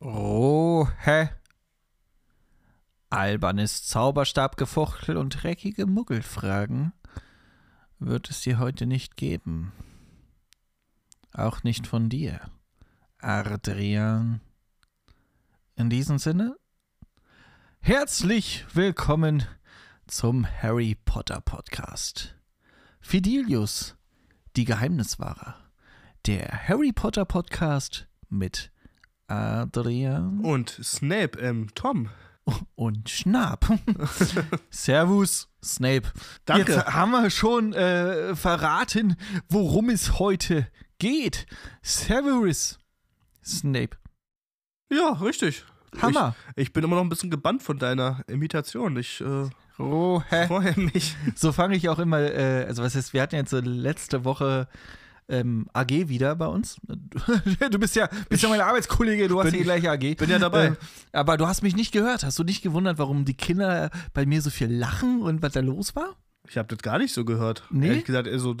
[0.00, 1.28] Oh, hä?
[3.10, 6.92] Albernes Zauberstabgefuchtel und dreckige Muggelfragen
[7.98, 9.72] wird es dir heute nicht geben.
[11.32, 12.48] Auch nicht von dir,
[13.18, 14.40] Adrian.
[15.74, 16.56] In diesem Sinne,
[17.80, 19.44] herzlich willkommen
[20.06, 22.36] zum Harry Potter Podcast.
[23.00, 23.96] Fidelius,
[24.54, 25.56] die Geheimniswahrer.
[26.26, 28.70] Der Harry Potter Podcast mit
[29.28, 32.08] Adrian Und Snape, ähm, Tom.
[32.74, 33.66] und Schnapp.
[34.70, 36.08] Servus, Snape.
[36.46, 36.72] Danke.
[36.72, 39.16] Jetzt haben wir schon äh, verraten,
[39.48, 40.66] worum es heute
[40.98, 41.46] geht.
[41.82, 42.78] Severus
[43.44, 43.96] Snape.
[44.90, 45.64] Ja, richtig.
[46.00, 46.34] Hammer.
[46.56, 48.96] Ich, ich bin immer noch ein bisschen gebannt von deiner Imitation.
[48.96, 51.14] Ich äh, Oh, freue mich.
[51.36, 54.66] So fange ich auch immer, äh, also was ist, wir hatten jetzt so letzte Woche
[55.28, 56.76] ähm, AG wieder bei uns.
[57.70, 60.16] Du bist ja, bist ja meine Arbeitskollege, du hast bin- die gleiche AG.
[60.16, 60.66] bin ja dabei.
[60.68, 60.76] Ähm,
[61.12, 62.24] aber du hast mich nicht gehört.
[62.24, 65.60] Hast du nicht gewundert, warum die Kinder bei mir so viel lachen und was da
[65.60, 66.16] los war?
[66.50, 67.64] Ich habe das gar nicht so gehört.
[67.68, 67.88] Nee?
[67.88, 68.56] Ehrlich gesagt, also,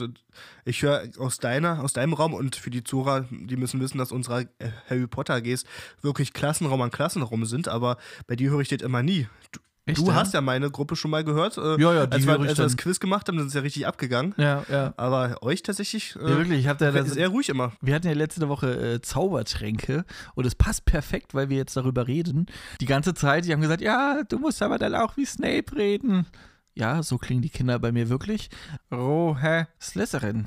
[0.66, 4.12] ich höre aus deiner, aus deinem Raum und für die Zuhörer, die müssen wissen, dass
[4.12, 5.64] unsere äh, Harry Potter AGs
[6.02, 9.26] wirklich Klassenraum an Klassenraum sind, aber bei dir höre ich das immer nie.
[9.52, 10.14] Du, Echt, du ja?
[10.14, 11.56] hast ja meine Gruppe schon mal gehört.
[11.56, 12.76] Äh, Ja, ja, die als wir, als wir das.
[12.76, 14.34] Quiz gemacht haben, sind es ja richtig abgegangen.
[14.36, 14.92] Ja, ja.
[14.96, 17.72] Aber euch tatsächlich äh, Ja, wirklich, ich habe da das, sehr ruhig immer.
[17.80, 22.06] Wir hatten ja letzte Woche äh, Zaubertränke und es passt perfekt, weil wir jetzt darüber
[22.06, 22.46] reden.
[22.80, 26.26] Die ganze Zeit, die haben gesagt, ja, du musst aber dann auch wie Snape reden.
[26.74, 28.50] Ja, so klingen die Kinder bei mir wirklich.
[28.92, 30.44] Rohe Slytherin,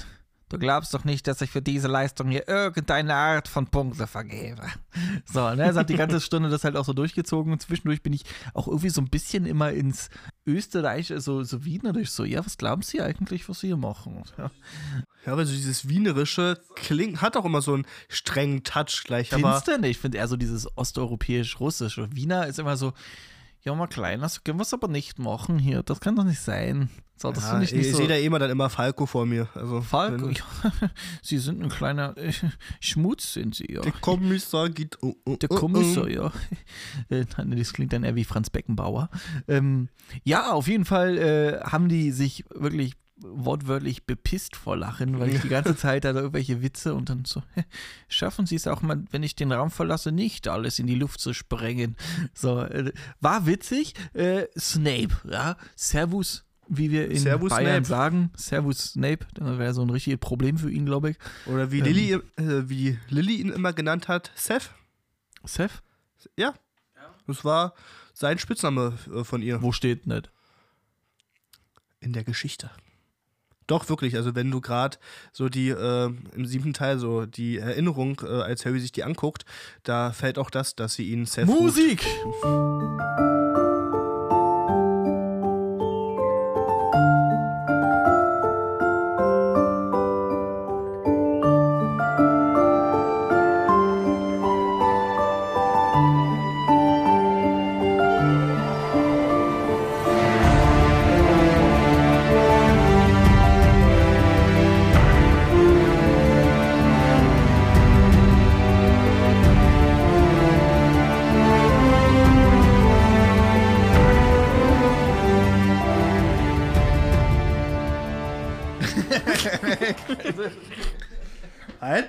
[0.51, 4.63] du glaubst doch nicht, dass ich für diese Leistung hier irgendeine Art von Punkte vergebe.
[5.25, 8.13] So, ne, es hat die ganze Stunde das halt auch so durchgezogen und zwischendurch bin
[8.13, 10.09] ich auch irgendwie so ein bisschen immer ins
[10.45, 14.23] Österreich, so, so Wienerisch, so, ja, was glauben Sie eigentlich, was Sie hier machen?
[14.37, 14.51] Ja.
[15.25, 19.29] Ja, aber so dieses Wienerische klingt, hat auch immer so einen strengen Touch gleich.
[19.29, 19.91] Findest du nicht?
[19.91, 22.09] Ich finde eher so dieses osteuropäisch-russische.
[22.15, 22.93] Wiener ist immer so,
[23.63, 25.83] ja, mal klein, das können wir es aber nicht machen hier.
[25.83, 26.89] Das kann doch nicht sein.
[27.21, 27.97] So, das ja, finde ich nicht ich so.
[27.97, 29.47] sehe da immer dann immer Falco vor mir.
[29.53, 30.43] Also, Falco, ja,
[31.21, 32.33] Sie sind ein kleiner äh,
[32.79, 33.81] Schmutz, sind Sie, ja.
[33.81, 34.97] Der Kommissar geht.
[35.03, 36.07] Oh, oh, Der oh, Kommissar, oh.
[36.07, 36.31] ja.
[37.09, 39.09] Äh, nein, das klingt dann eher wie Franz Beckenbauer.
[39.47, 39.89] Ähm,
[40.23, 45.41] ja, auf jeden Fall äh, haben die sich wirklich wortwörtlich bepisst vor Lachen, weil ich
[45.41, 47.43] die ganze Zeit da irgendwelche Witze und dann so,
[48.07, 51.19] schaffen sie es auch mal, wenn ich den Raum verlasse, nicht alles in die Luft
[51.19, 51.95] zu sprengen.
[52.33, 53.93] So, äh, war witzig.
[54.13, 57.85] Äh, Snape, ja, Servus, wie wir in Servus, Bayern Snape.
[57.85, 58.31] sagen.
[58.37, 61.17] Servus Snape, das wäre so ein richtiges Problem für ihn, glaube ich.
[61.45, 61.85] Oder wie Ähm.
[61.85, 62.21] Lilly, äh,
[62.69, 64.71] wie Lilly ihn immer genannt hat, Seth.
[65.43, 65.83] Seth,
[66.37, 66.53] Ja.
[67.27, 67.73] Das war
[68.13, 70.31] sein Spitzname äh, von ihr wo steht nicht?
[71.99, 72.71] in der Geschichte.
[73.67, 74.15] Doch, wirklich.
[74.15, 74.97] Also, wenn du gerade
[75.31, 79.45] so die, äh, im siebten Teil, so die Erinnerung, äh, als Harry sich die anguckt,
[79.83, 81.77] da fällt auch das, dass sie ihn Seth ruft.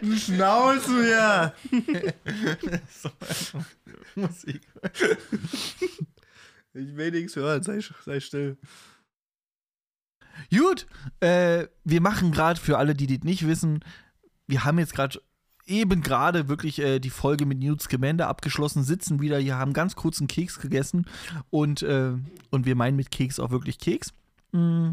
[0.05, 0.41] Musik!
[0.41, 1.55] Halt die Schnauze, ja!
[4.17, 4.61] Musik.
[6.75, 8.57] Ich will nichts hören, sei, sei still.
[10.51, 10.87] Gut,
[11.21, 13.85] äh, wir machen gerade für alle, die das nicht wissen,
[14.47, 15.21] wir haben jetzt gerade
[15.67, 19.95] eben gerade wirklich äh, die Folge mit Newt Scamander abgeschlossen, sitzen wieder hier, haben ganz
[19.95, 21.07] kurz einen Keks gegessen
[21.51, 22.13] und, äh,
[22.51, 24.13] und wir meinen mit Keks auch wirklich Keks.
[24.51, 24.93] Mm,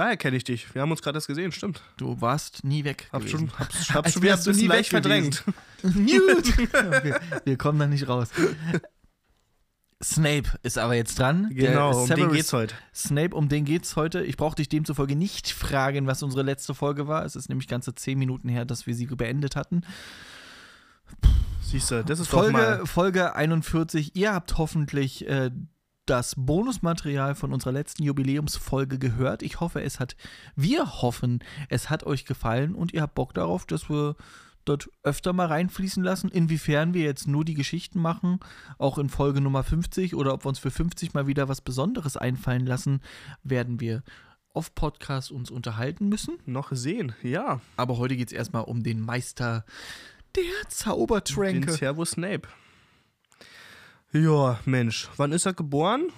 [0.00, 0.74] Daher kenne ich dich.
[0.74, 1.82] Wir haben uns gerade das gesehen, stimmt.
[1.98, 3.10] du warst nie weg.
[3.12, 3.50] Hab gewesen.
[3.50, 5.44] schon, hab's Als schon wärst du nie weg verdrängt.
[5.82, 6.56] Newt!
[6.56, 8.30] wir, wir kommen da nicht raus.
[10.02, 11.50] Snape ist aber jetzt dran.
[11.52, 12.74] Der Genau, um den Severus geht's heute.
[12.94, 14.24] Snape, um den geht's heute.
[14.24, 17.26] Ich brauche dich demzufolge nicht fragen, was unsere letzte Folge war.
[17.26, 19.82] Es ist nämlich ganze zehn Minuten her, dass wir sie beendet hatten.
[21.60, 22.86] Siehst du, das ist doch Folge, mal.
[22.86, 24.16] Folge 41.
[24.16, 25.50] Ihr habt hoffentlich äh,
[26.10, 29.44] das Bonusmaterial von unserer letzten Jubiläumsfolge gehört.
[29.44, 30.16] Ich hoffe, es hat,
[30.56, 34.16] wir hoffen, es hat euch gefallen und ihr habt Bock darauf, dass wir
[34.64, 36.28] dort öfter mal reinfließen lassen.
[36.28, 38.40] Inwiefern wir jetzt nur die Geschichten machen,
[38.76, 42.16] auch in Folge Nummer 50 oder ob wir uns für 50 mal wieder was Besonderes
[42.16, 43.02] einfallen lassen,
[43.44, 44.02] werden wir
[44.52, 46.38] auf Podcast uns unterhalten müssen.
[46.44, 47.60] Noch sehen, ja.
[47.76, 49.64] Aber heute geht es erstmal um den Meister
[50.34, 51.70] der Den Zaubertränke.
[51.70, 52.48] Servus Snape.
[54.12, 56.08] Ja, Mensch, wann ist er geboren?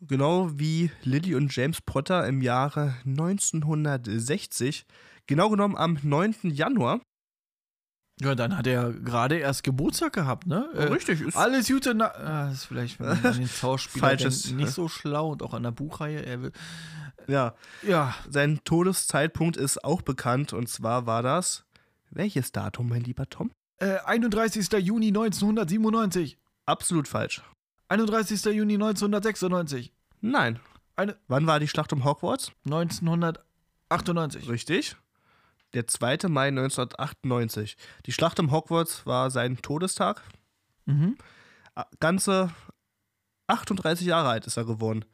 [0.00, 4.84] Genau wie Lily und James Potter im Jahre 1960.
[5.26, 6.34] Genau genommen am 9.
[6.42, 7.00] Januar.
[8.20, 10.68] Ja, dann hat er gerade erst Geburtstag gehabt, ne?
[10.74, 11.94] Äh, Richtig, ist Alles Gute.
[11.94, 15.62] Na ah, das ist vielleicht an den Schauspieler Falsches, nicht so schlau und auch an
[15.62, 16.24] der Buchreihe.
[16.24, 16.52] Er will,
[17.26, 17.54] ja.
[17.82, 21.64] ja, Sein Todeszeitpunkt ist auch bekannt und zwar war das.
[22.10, 23.50] Welches Datum, mein lieber Tom?
[23.78, 24.70] äh, 31.
[24.72, 26.38] Juni 1997.
[26.66, 27.42] Absolut falsch.
[27.88, 28.44] 31.
[28.46, 29.92] Juni 1996.
[30.20, 30.58] Nein.
[30.96, 32.52] Eine, Wann war die Schlacht um Hogwarts?
[32.64, 34.48] 1998.
[34.48, 34.96] Richtig.
[35.74, 36.28] Der 2.
[36.28, 37.76] Mai 1998.
[38.06, 40.22] Die Schlacht um Hogwarts war sein Todestag.
[40.86, 41.16] Mhm.
[42.00, 42.50] Ganze
[43.48, 45.04] 38 Jahre alt ist er geworden.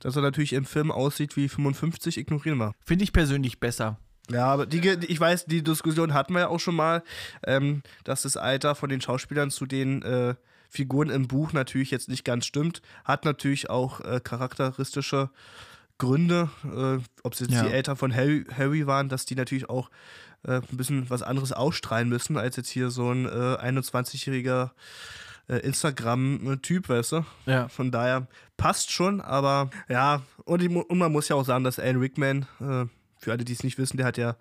[0.00, 2.74] Dass er natürlich im Film aussieht wie 55, ignorieren wir.
[2.84, 3.98] Finde ich persönlich besser.
[4.30, 7.02] Ja, aber die, ich weiß, die Diskussion hatten wir ja auch schon mal,
[7.44, 10.34] ähm, dass das Alter von den Schauspielern zu den äh,
[10.68, 12.82] Figuren im Buch natürlich jetzt nicht ganz stimmt.
[13.04, 15.30] Hat natürlich auch äh, charakteristische
[15.98, 17.62] Gründe, äh, ob es jetzt Ja.
[17.64, 19.90] die Eltern von Harry, Harry waren, dass die natürlich auch
[20.44, 24.70] äh, ein bisschen was anderes ausstrahlen müssen, als jetzt hier so ein äh, 21-jähriger
[25.48, 27.24] äh, Instagram-Typ, weißt du?
[27.46, 27.68] Ja.
[27.68, 31.78] Von daher passt schon, aber ja, und, mu- und man muss ja auch sagen, dass
[31.80, 32.84] Alan Rickman, äh,
[33.18, 34.36] für alle, die es nicht wissen, der hat ja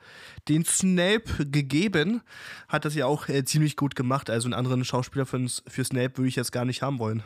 [0.47, 2.21] den Snape gegeben,
[2.67, 4.29] hat das ja auch äh, ziemlich gut gemacht.
[4.29, 7.23] Also einen anderen Schauspieler für, für Snape würde ich jetzt gar nicht haben wollen.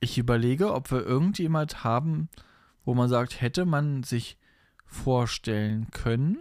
[0.00, 2.28] Ich überlege, ob wir irgendjemand haben,
[2.84, 4.38] wo man sagt, hätte man sich
[4.86, 6.38] vorstellen können.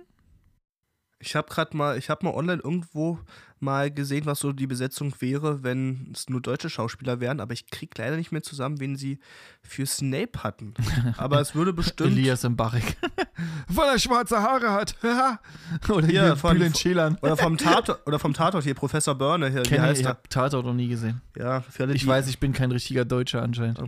[1.22, 3.20] Ich habe gerade mal, ich habe mal online irgendwo
[3.62, 7.68] mal gesehen, was so die Besetzung wäre, wenn es nur deutsche Schauspieler wären, aber ich
[7.70, 9.20] krieg leider nicht mehr zusammen, wen sie
[9.62, 10.74] für Snape hatten.
[11.18, 12.96] Aber es würde bestimmt Elias Mbarek.
[13.68, 14.96] Weil er schwarze Haare hat.
[15.90, 17.18] Oder Ja, hier von- Bülent Ceylan.
[17.22, 20.08] oder vom Tatort oder vom Tatort hier Professor Börne hier, wie Kenn ich, heißt ich
[20.08, 21.22] habe Tatort noch nie gesehen.
[21.38, 23.82] Ja, für alle, Ich weiß, ich bin kein richtiger Deutscher anscheinend.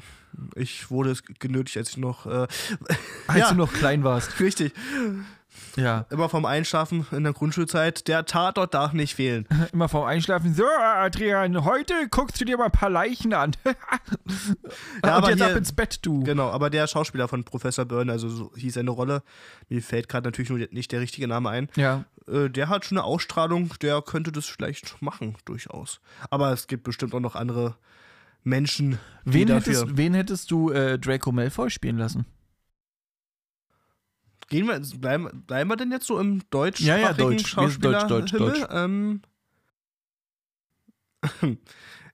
[0.56, 2.48] ich wurde genötigt, als ich noch äh,
[3.28, 3.50] Als Ja.
[3.52, 4.38] du noch klein warst.
[4.42, 4.74] richtig
[5.76, 6.06] Ja.
[6.10, 8.08] immer vom Einschlafen in der Grundschulzeit.
[8.08, 9.48] Der Tatort darf nicht fehlen.
[9.74, 10.54] Immer vorm Einschlafen.
[10.54, 13.52] So, Adrian, heute guckst du dir mal ein paar Leichen an.
[13.66, 13.76] Ja,
[15.18, 16.24] Und aber jetzt hier- ab ins Bett, du.
[16.24, 19.24] Genau, aber der Schauspieler von Professor Byrne, also so hieß seine Rolle,
[19.70, 21.70] mir fällt gerade natürlich nur nicht der richtige Name ein.
[21.76, 22.06] Ja.
[22.28, 26.00] Äh, der hat schon eine Ausstrahlung, der könnte das vielleicht machen, durchaus.
[26.30, 27.76] Aber es gibt bestimmt auch noch andere
[28.44, 32.26] Menschen, die Wen hättest, wen hättest du äh, Draco Malfoy spielen lassen?
[34.52, 37.56] Gehen wir, bleiben, bleiben wir denn jetzt so im deutschsprachigen Ja, ja, Deutsch.
[37.56, 38.32] Sind Deutsch, Deutsch?
[38.34, 38.60] Deutsch.
[38.70, 39.22] Ähm,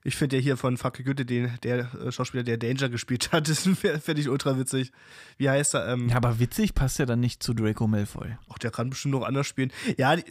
[0.04, 3.48] ich finde ja hier von Facke Goethe den der äh, Schauspieler, der Danger gespielt hat,
[3.48, 4.92] das finde ich ultra witzig.
[5.36, 5.88] Wie heißt er?
[5.88, 8.36] Ähm, Ja, aber witzig passt ja dann nicht zu Draco Malfoy.
[8.48, 9.72] Ach, der kann bestimmt noch anders spielen.
[9.96, 10.22] Ja, die,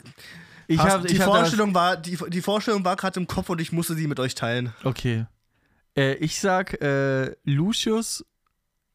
[0.68, 3.60] Ich habe die, ich hab Vorstellung war, die, die Vorstellung war gerade im Kopf und
[3.60, 4.74] ich musste sie mit euch teilen.
[4.86, 5.25] Okay.
[5.98, 8.25] Äh, ich sag, äh, Lucius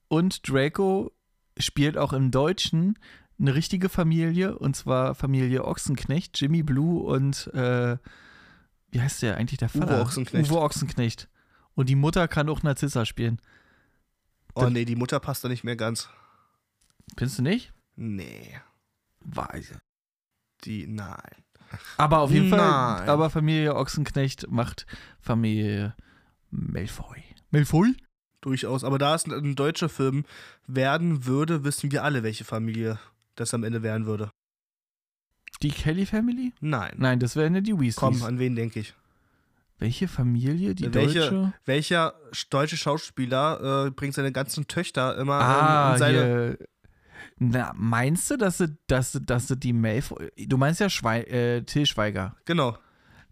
[0.08, 1.12] und Draco
[1.58, 2.98] spielt auch im Deutschen
[3.38, 7.96] eine richtige Familie, und zwar Familie Ochsenknecht, Jimmy Blue und äh,
[8.90, 10.02] wie heißt der eigentlich der Uwe Vater?
[10.02, 10.50] Ochsenknecht.
[10.50, 11.28] Uwe Ochsenknecht.
[11.74, 13.40] Und die Mutter kann auch Narzissa spielen.
[14.54, 16.08] Oh nee, die Mutter passt da nicht mehr ganz.
[17.16, 17.72] Findest du nicht?
[17.96, 18.60] Nee,
[19.20, 19.78] Weise.
[20.64, 21.42] die, nein.
[21.96, 23.08] Aber auf jeden Fall, Nein.
[23.08, 24.86] aber Familie Ochsenknecht macht
[25.20, 25.96] Familie
[26.50, 27.22] Malfoy.
[27.50, 27.94] Malfoy?
[28.42, 28.84] Durchaus.
[28.84, 30.24] Aber da es ein, deutscher Film
[30.66, 32.98] werden würde, wissen wir alle, welche Familie
[33.36, 34.30] das am Ende werden würde.
[35.62, 36.52] Die Kelly Family?
[36.60, 36.94] Nein.
[36.98, 37.96] Nein, das wären ja die Weasleys.
[37.96, 38.94] Komm, an wen denke ich?
[39.78, 40.74] Welche Familie?
[40.74, 41.52] Die Welche- deutsche?
[41.64, 46.18] Welcher sch- deutsche Schauspieler äh, bringt seine ganzen Töchter immer Ah, ähm, in seine.
[46.58, 46.58] hier.
[47.38, 50.30] Na, meinst du, dass sie, dass, sie- dass sie die Malfoy...
[50.46, 52.36] Du meinst ja Schwei äh, Till Schweiger.
[52.44, 52.76] Genau.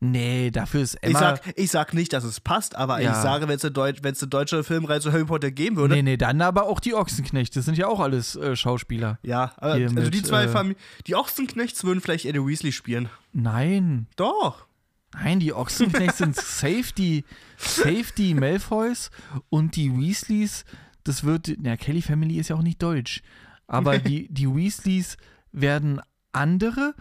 [0.02, 1.18] Nee, dafür ist Ich Emma...
[1.18, 3.10] sag, ich sag nicht, dass es passt, aber Ja.
[3.10, 5.94] ich sage, wenn es eine, Deut eine deutsche Filmreihe zu Harry Potter geben würde.
[5.94, 7.58] nee, nee, dann aber auch die Ochsenknechte.
[7.58, 9.18] Das sind ja auch alles äh, Schauspieler.
[9.22, 10.78] Ja, aber Hier also mit, die zwei äh, Familien.
[11.06, 13.10] Die Ochsenknechts würden vielleicht Eddie Weasley spielen.
[13.34, 14.06] Nein.
[14.16, 14.66] Doch.
[15.12, 17.24] Nein, die Ochsenknechts sind safe die,
[17.58, 19.10] safe die Malfoys
[19.50, 20.64] und die Weasleys,
[21.04, 23.20] das wird, na, Kelly Family ist ja auch nicht deutsch,
[23.66, 25.16] aber die, die Weasleys
[25.52, 26.00] werden
[26.32, 26.94] andere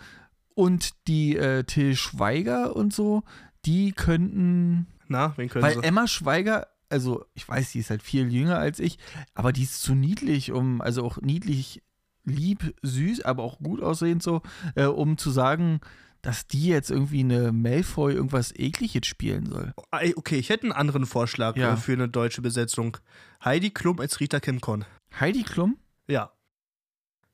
[0.59, 3.23] und die äh, Till Schweiger und so,
[3.65, 5.83] die könnten, Na, wen können weil sie?
[5.83, 8.97] Emma Schweiger, also ich weiß, die ist halt viel jünger als ich,
[9.33, 11.81] aber die ist zu niedlich, um, also auch niedlich,
[12.25, 14.41] lieb, süß, aber auch gut aussehend so,
[14.75, 15.79] äh, um zu sagen,
[16.21, 19.73] dass die jetzt irgendwie eine Malfoy irgendwas ekliges spielen soll.
[20.15, 21.73] Okay, ich hätte einen anderen Vorschlag Ja.
[21.73, 22.97] äh, für eine deutsche Besetzung.
[23.45, 24.83] Heidi Klum als Rita Kimcon.
[25.17, 25.77] Heidi Klum?
[26.09, 26.33] Ja.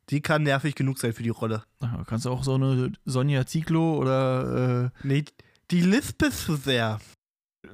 [0.09, 1.63] Die kann nervig genug sein für die Rolle.
[1.79, 5.25] Na, kannst du auch so eine Sonja Zieglo oder äh, Nee,
[5.71, 6.99] die Lisbeth sehr.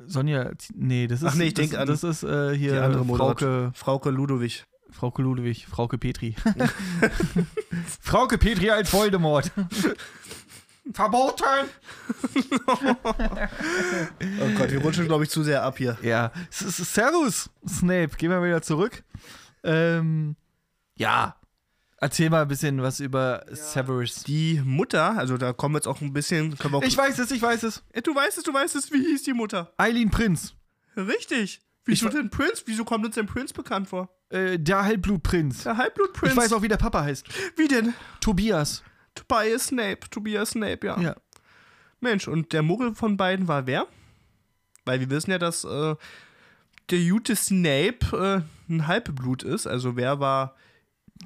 [0.08, 2.80] Sonja, nee, das ist, Ach nee, ich das, denk an das ist äh, hier die
[2.80, 4.66] andere Frauke, Frauke Ludowig.
[4.90, 6.36] Frauke Ludwig, Frauke Petri.
[8.02, 9.52] Frauke Petri als Voldemort.
[10.94, 11.44] Verboten!
[14.40, 15.98] Oh Gott, wir rutschen, glaube ich, zu sehr ab hier.
[16.02, 18.18] Ja, Servus, Snape.
[18.18, 19.04] Gehen wir wieder zurück.
[19.64, 20.36] Ähm,
[20.98, 21.36] ja,
[22.02, 24.24] erzähl mal ein bisschen was über Severus.
[24.24, 26.54] Die Mutter, also da kommen wir jetzt auch ein bisschen.
[26.74, 27.84] Auch, Ich weiß es, ich weiß es.
[27.94, 29.72] Äh, du weißt es, du weißt es, wie hieß die Mutter?
[29.78, 30.54] Eileen Prinz,
[30.98, 31.62] Richtig.
[31.86, 32.64] Wieso Ich- denn Prince?
[32.66, 34.10] Wieso kommt uns denn Prince bekannt vor?
[34.30, 35.64] äh, der Halbblutprinz.
[35.64, 36.34] Der Halbblutprinz.
[36.34, 37.26] Ich weiß auch, wie der Papa heißt.
[37.58, 37.94] Wie denn?
[38.22, 38.82] Tobias.
[39.16, 40.10] Tobias Snape.
[40.10, 41.00] Tobias Snape, ja.
[41.00, 41.16] Ja.
[42.00, 43.88] Mensch, und der Muggel von beiden war wer?
[44.86, 45.96] Weil wir wissen ja, dass äh,
[46.90, 49.68] der gute Snape äh, ein Halbblut ist.
[49.68, 50.56] Also wer war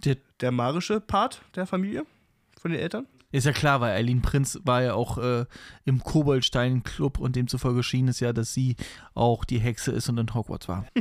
[0.03, 2.05] Der, der magische Part der Familie?
[2.59, 3.07] Von den Eltern?
[3.35, 5.45] ist ja klar, weil Eileen Prinz war ja auch äh,
[5.83, 8.77] im Koboldstein-Club und demzufolge schien es ja, dass sie
[9.13, 10.85] auch die Hexe ist und in Hogwarts war.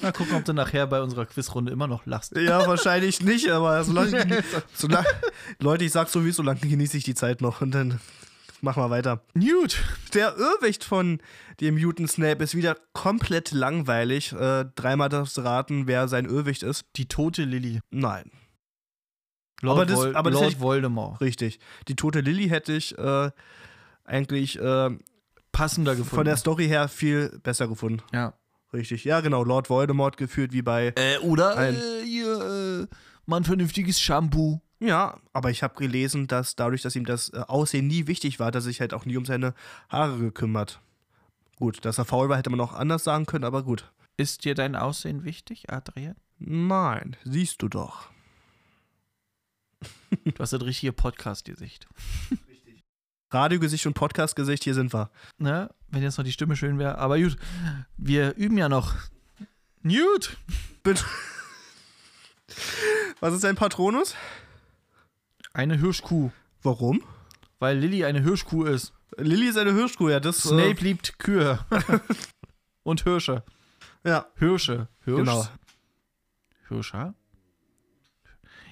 [0.00, 2.34] Mal gucken, ob du nachher bei unserer Quizrunde immer noch lachst.
[2.36, 4.42] Ja, wahrscheinlich nicht, aber solange,
[4.74, 5.06] solange
[5.58, 8.00] Leute, ich sag so wie solange genieße ich die Zeit noch und dann
[8.62, 9.22] machen wir weiter.
[9.34, 9.82] Newt.
[10.14, 11.20] Der Irrwicht von
[11.60, 14.32] dem Mutant Snape ist wieder komplett langweilig.
[14.32, 16.86] Äh, dreimal das raten, wer sein Irrwicht ist.
[16.96, 17.80] Die tote Lilly.
[17.90, 18.30] Nein,
[19.60, 21.20] Lord, Aber das- Vol aber das Lord ich- Voldemort.
[21.20, 21.58] richtig.
[21.88, 23.30] Die tote Lilly hätte ich äh,
[24.04, 24.90] eigentlich äh,
[25.52, 26.14] Passender gefunden.
[26.16, 28.02] von der Story her viel besser gefunden.
[28.12, 28.34] ja.
[28.74, 29.04] Richtig.
[29.04, 29.44] Ja, genau.
[29.44, 30.94] Lord Voldemort geführt wie bei.
[30.96, 32.94] Äh, oder Ein- äh, hier, äh,
[33.26, 34.62] mal ein vernünftiges Shampoo.
[34.82, 38.50] Ja, aber ich habe gelesen, dass dadurch, dass ihm das äh, Aussehen nie wichtig war,
[38.50, 39.54] dass er sich halt auch nie um seine
[39.88, 40.80] Haare gekümmert.
[41.54, 43.92] Gut, dass er faul war, hätte man auch anders sagen können, aber gut.
[44.16, 46.16] Ist dir dein Aussehen wichtig, Adrian?
[46.40, 48.10] Nein, siehst du doch.
[50.24, 51.86] Du hast das richtige Podcast-Gesicht.
[53.30, 55.10] Radiogesicht und Podcastgesicht, hier sind wir.
[55.38, 55.70] Ne?
[55.88, 56.98] Wenn jetzt noch die Stimme schön wäre.
[56.98, 57.36] Aber gut,
[57.96, 58.94] wir üben ja noch.
[59.82, 60.36] Newt!
[60.82, 61.04] Bitte.
[63.20, 64.14] Was ist dein Patronus?
[65.54, 66.30] Eine Hirschkuh.
[66.62, 67.02] Warum?
[67.58, 68.92] Weil Lilly eine Hirschkuh ist.
[69.18, 70.42] Lilly ist eine Hirschkuh, ja, das.
[70.42, 71.58] Snape liebt Kühe.
[72.82, 73.44] Und Hirsche.
[74.04, 74.88] Äh, ja, Hirsche.
[75.04, 75.18] Hirsch?
[75.18, 75.46] genau.
[76.68, 77.14] Hirscher?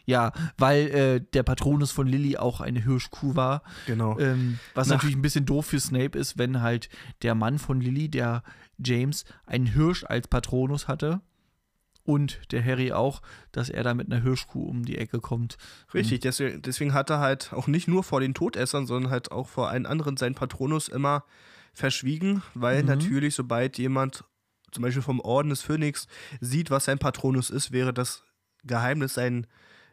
[0.06, 3.62] Ja, weil äh, der Patronus von Lilly auch eine Hirschkuh war.
[3.86, 4.18] Genau.
[4.18, 6.88] Ähm, was Nach- natürlich ein bisschen doof für Snape ist, wenn halt
[7.22, 8.42] der Mann von Lilly, der
[8.78, 11.20] James, einen Hirsch als Patronus hatte.
[12.04, 15.58] Und der Harry auch, dass er da mit einer Hirschkuh um die Ecke kommt.
[15.94, 19.48] Richtig, deswegen, deswegen hat er halt auch nicht nur vor den Todessern, sondern halt auch
[19.48, 21.24] vor allen anderen seinen Patronus immer
[21.74, 22.88] verschwiegen, weil Mhm.
[22.88, 24.24] natürlich, sobald jemand
[24.72, 26.08] zum Beispiel vom Orden des Phönix
[26.40, 28.24] sieht, was sein Patronus ist, wäre das
[28.64, 29.46] Geheimnis, sein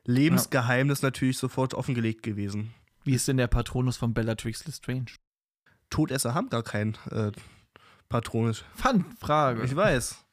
[0.06, 2.74] Lebensgeheimnis natürlich sofort offengelegt gewesen.
[3.04, 5.06] Wie ist denn der Patronus von Bellatrix Lestrange?
[5.90, 7.32] Todesser haben gar keinen äh,
[8.10, 8.64] Patronus.
[8.76, 9.64] Fun-Frage.
[9.64, 10.24] Ich weiß.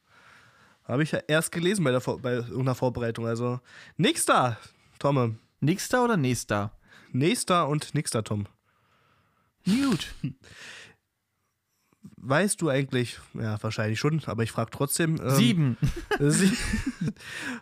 [0.85, 3.27] Habe ich ja erst gelesen bei, der Vor bei irgendeiner Vorbereitung.
[3.27, 3.61] Also,
[3.97, 4.59] nächster,
[4.99, 5.37] Tomme.
[5.61, 6.73] Nächster oder nächster?
[7.13, 8.47] Nächster und nächster, Tom.
[9.65, 10.15] Newt.
[12.17, 15.19] Weißt du eigentlich, ja, wahrscheinlich schon, aber ich frage trotzdem.
[15.23, 15.77] ähm, Sieben.
[16.21, 16.53] Sie,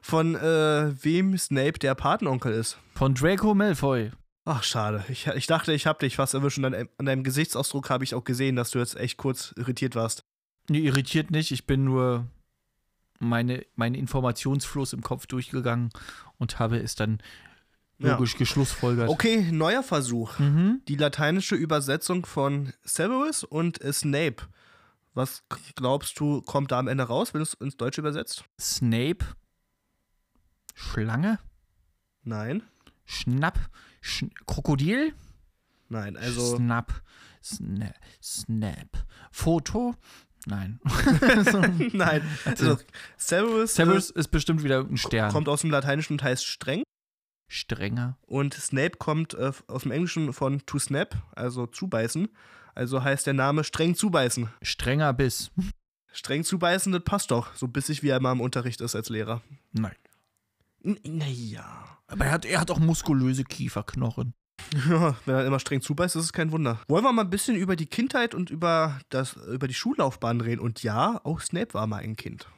[0.00, 2.78] von äh, wem Snape der Patenonkel ist.
[2.94, 4.10] Von Draco Malfoy.
[4.44, 5.04] Ach, schade.
[5.08, 8.14] Ich, ich dachte, ich habe dich fast erwischt und an, an deinem Gesichtsausdruck habe ich
[8.16, 10.24] auch gesehen, dass du jetzt echt kurz irritiert warst.
[10.68, 11.52] Nee, irritiert nicht.
[11.52, 12.26] Ich bin nur
[13.22, 15.90] meine, meinen Informationsfluss im Kopf durchgegangen
[16.38, 17.22] und habe es dann
[17.98, 18.12] Ja.
[18.12, 19.08] logisch geschlussfolgert.
[19.08, 20.38] Okay, neuer Versuch.
[20.38, 20.82] Mhm.
[20.88, 24.48] Die lateinische Übersetzung von Severus und Snape.
[25.14, 28.44] Was glaubst du, kommt da am Ende raus, wenn du es ins Deutsche übersetzt?
[28.60, 29.24] Snape.
[30.74, 31.38] Schlange.
[32.24, 32.62] Nein.
[33.04, 33.58] Schnapp.
[34.00, 35.14] Sch Krokodil.
[35.88, 36.56] Nein, also.
[36.56, 37.02] Snap.
[37.42, 37.94] Snap.
[38.22, 39.06] Snap.
[39.30, 39.94] Foto.
[40.46, 40.80] Nein.
[41.92, 42.22] Nein.
[42.44, 42.78] Also,
[43.16, 45.30] Severus, Severus ist bestimmt wieder ein Stern.
[45.30, 46.82] kommt aus dem Lateinischen und heißt streng.
[47.48, 48.16] Strenger.
[48.22, 52.28] Und Snape kommt äh, aus dem Englischen von to snap, also zubeißen.
[52.74, 54.48] Also heißt der Name streng zubeißen.
[54.62, 55.50] Strenger Biss.
[56.12, 57.54] Streng zubeißen, das passt doch.
[57.54, 59.42] So bissig wie er mal im Unterricht ist als Lehrer.
[59.72, 59.96] Nein.
[60.82, 61.98] Naja.
[62.06, 64.34] Aber er hat, er hat auch muskulöse Kieferknochen.
[64.88, 66.80] Ja, wenn er immer streng zubeißt, ist es kein Wunder.
[66.88, 70.60] Wollen wir mal ein bisschen über die Kindheit und über, das, über die Schullaufbahn reden?
[70.60, 72.48] Und ja, auch Snape war mal ein Kind.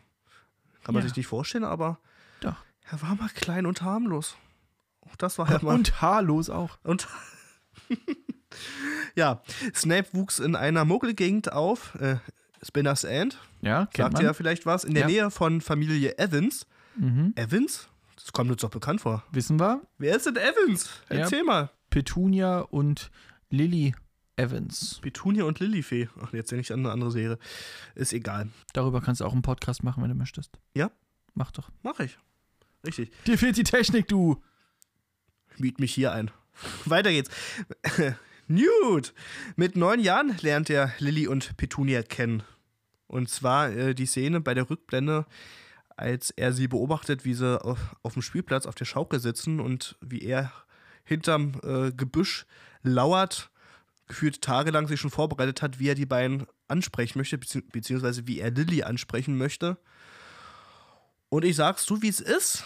[0.85, 1.09] Kann man Ja.
[1.09, 1.99] sich nicht vorstellen, aber
[2.41, 2.57] Doch.
[2.91, 4.37] er war mal klein und harmlos.
[5.01, 5.75] Auch das war ja mal.
[5.75, 6.79] Und haarlos auch.
[6.85, 7.09] Und
[9.15, 9.43] ja,
[9.75, 12.17] Snape wuchs in einer Muggelgegend auf, äh,
[12.63, 14.25] Spinners End, Ja, kennt sagt man.
[14.25, 15.09] ja vielleicht was, in der Ja.
[15.09, 16.67] Nähe von Familie Evans.
[16.97, 17.33] Mhm.
[17.37, 17.89] Evans?
[18.17, 19.23] Das kommt uns doch bekannt vor.
[19.33, 19.83] Wissen wir?
[19.99, 20.89] Wer ist denn Evans?
[21.11, 21.17] Ja.
[21.17, 21.71] Erzähl mal.
[21.95, 23.13] Petunia und
[23.51, 23.95] Lilly
[24.35, 24.99] Evans.
[25.01, 26.09] Petunia und Lilifee.
[26.21, 27.39] Ach, jetzt denke ich an eine andere Serie.
[27.95, 28.49] Ist egal.
[28.73, 30.51] Darüber kannst du auch einen Podcast machen, wenn du möchtest.
[30.75, 30.91] Ja?
[31.35, 31.71] Mach doch.
[31.85, 32.19] Mach ich.
[32.85, 33.13] Richtig.
[33.29, 34.43] Dir fehlt die Technik, du.
[35.57, 36.33] Miet mich hier ein.
[36.85, 37.31] Weiter geht's.
[38.49, 39.15] Newt!
[39.55, 42.43] Mit neun Jahren lernt er Lilly und Petunia kennen.
[43.07, 45.27] Und zwar äh, die Szene bei der Rückblende,
[45.91, 49.97] als er sie beobachtet, wie sie auf, auf dem Spielplatz auf der Schaukel sitzen und
[50.01, 50.51] wie er
[51.05, 52.47] hinterm äh, Gebüsch
[52.83, 53.51] lauert,
[54.07, 58.41] gefühlt tagelang sich schon vorbereitet hat, wie er die beiden ansprechen möchte, bezieh beziehungsweise wie
[58.41, 59.79] er Lilly ansprechen möchte.
[61.29, 62.63] Und ich sag's so, wie es ist.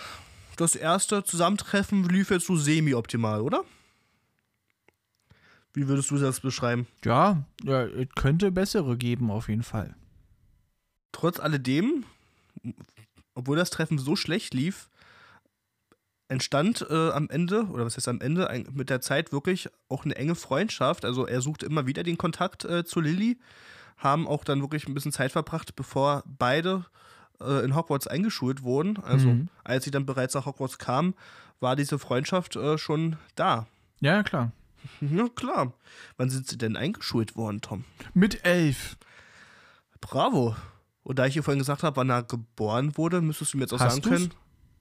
[0.56, 3.64] Das erste Zusammentreffen lief jetzt so semi-optimal, oder?
[5.72, 6.86] Wie würdest du das beschreiben?
[7.04, 9.94] Ja, ja, es könnte bessere geben, auf jeden Fall.
[11.12, 12.04] Trotz alledem,
[13.34, 14.88] obwohl das Treffen so schlecht lief,
[16.28, 20.04] entstand äh, am Ende, oder was heißt am Ende, ein, mit der Zeit wirklich auch
[20.04, 21.04] eine enge Freundschaft.
[21.04, 23.38] Also er suchte immer wieder den Kontakt äh, zu Lilly,
[23.96, 26.84] haben auch dann wirklich ein bisschen Zeit verbracht, bevor beide
[27.40, 28.98] äh, in Hogwarts eingeschult wurden.
[29.02, 29.48] Also Mhm.
[29.64, 31.14] als sie dann bereits nach Hogwarts kamen,
[31.60, 33.66] war diese Freundschaft äh, schon da.
[34.00, 34.52] Ja, klar.
[35.00, 35.72] Ja, klar.
[36.18, 37.84] Wann sind sie denn eingeschult worden, Tom?
[38.14, 38.96] Mit elf.
[40.00, 40.54] Bravo.
[41.02, 43.72] Und da ich hier vorhin gesagt habe, wann er geboren wurde, müsstest du mir jetzt
[43.72, 44.12] auch Hast sagen du's?
[44.12, 44.30] können.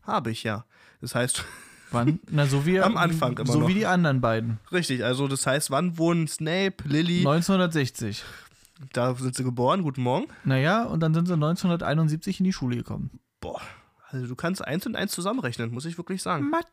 [0.07, 0.65] Habe ich ja.
[1.01, 1.43] Das heißt,
[1.91, 2.19] Wann?
[2.29, 3.67] Na, so wie Am Anfang immer So noch.
[3.67, 4.59] wie die anderen beiden.
[4.71, 8.23] richtig, also das heißt, wann wurden Snape, Lily, 1960.
[8.93, 10.27] da sind sie geboren, guten Morgen.
[10.43, 13.19] Naja, und dann sind sie 1971 in die Schule gekommen.
[13.39, 13.61] Boah,
[14.09, 16.49] also du kannst eins und eins zusammenrechnen, muss ich wirklich sagen.
[16.49, 16.65] Mathe.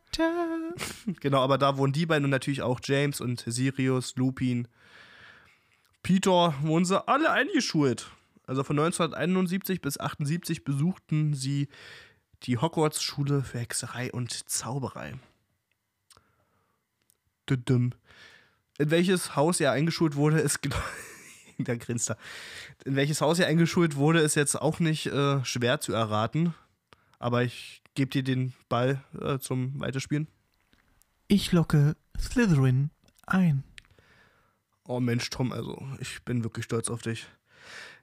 [1.21, 4.67] Genau, aber da wurden die beiden und natürlich auch James und Sirius, Lupin,
[6.03, 8.11] Peter, wurden sie alle eingeschult.
[8.47, 11.67] Also von 1971 bis 78 besuchten sie
[12.43, 15.13] die Hogwarts-Schule für Hexerei und Zauberei.
[17.49, 17.93] Düdüm.
[18.77, 20.77] In welches Haus er eingeschult wurde, ist genau.
[21.57, 22.17] Der grinst da.
[22.83, 26.53] In welches Haus er eingeschult wurde, ist jetzt auch nicht äh, schwer zu erraten.
[27.17, 30.27] Aber ich gebe dir den Ball äh, zum Weiterspielen.
[31.27, 32.91] Ich locke Slytherin
[33.25, 33.63] ein.
[34.87, 37.25] Oh Mensch, Tom, also ich bin wirklich stolz auf dich.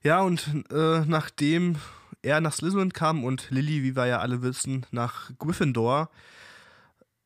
[0.02, 1.76] Ja, und äh, nachdem
[2.22, 6.10] er nach Slytherin kam und Lily, wie wir ja alle wissen, nach Gryffindor,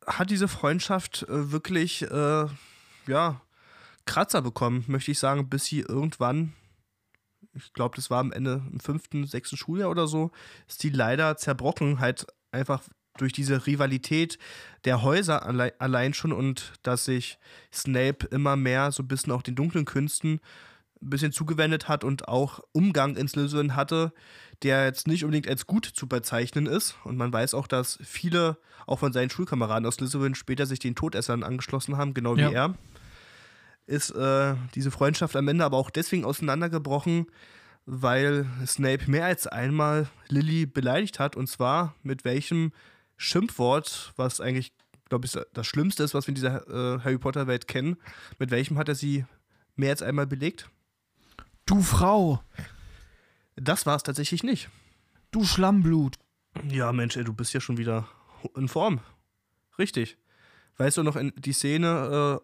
[0.07, 2.47] hat diese Freundschaft äh, wirklich, äh,
[3.07, 3.41] ja,
[4.07, 6.55] Kratzer bekommen, möchte ich sagen, bis sie irgendwann,
[7.55, 10.31] ich glaube, das war am Ende im fünften, sechsten Schuljahr oder so,
[10.69, 12.83] ist die leider zerbrochen, halt einfach
[13.19, 14.39] durch diese Rivalität
[14.85, 17.39] der Häuser alle allein schon und dass sich
[17.73, 20.41] Snape immer mehr so ein bisschen auch den dunklen Künsten
[21.03, 24.13] ein bisschen zugewendet hat und auch Umgang in Slytherin hatte,
[24.63, 26.97] der jetzt nicht unbedingt als gut zu bezeichnen ist.
[27.05, 28.57] Und man weiß auch, dass viele
[28.87, 32.51] auch von seinen Schulkameraden aus Slytherin später sich den Todessern angeschlossen haben, genau wie Ja.
[32.51, 32.75] er.
[33.87, 37.27] Ist äh, diese Freundschaft am Ende aber auch deswegen auseinandergebrochen,
[37.85, 42.73] weil Snape mehr als einmal Lily beleidigt hat und zwar mit welchem
[43.17, 44.73] Schimpfwort, was eigentlich,
[45.09, 47.97] glaube ich, das Schlimmste ist, was wir in dieser äh, Harry Potter Welt kennen,
[48.41, 49.25] mit welchem hat er sie
[49.77, 50.69] mehr als einmal belegt?
[51.67, 52.41] Du Frau.
[53.57, 54.69] Das war es tatsächlich nicht.
[55.31, 56.17] Du Schlammblut.
[56.71, 58.07] Ja, Mensch, ey, du bist ja schon wieder
[58.57, 59.01] in Form.
[59.79, 60.17] Richtig.
[60.79, 62.41] Weißt du noch in die Szene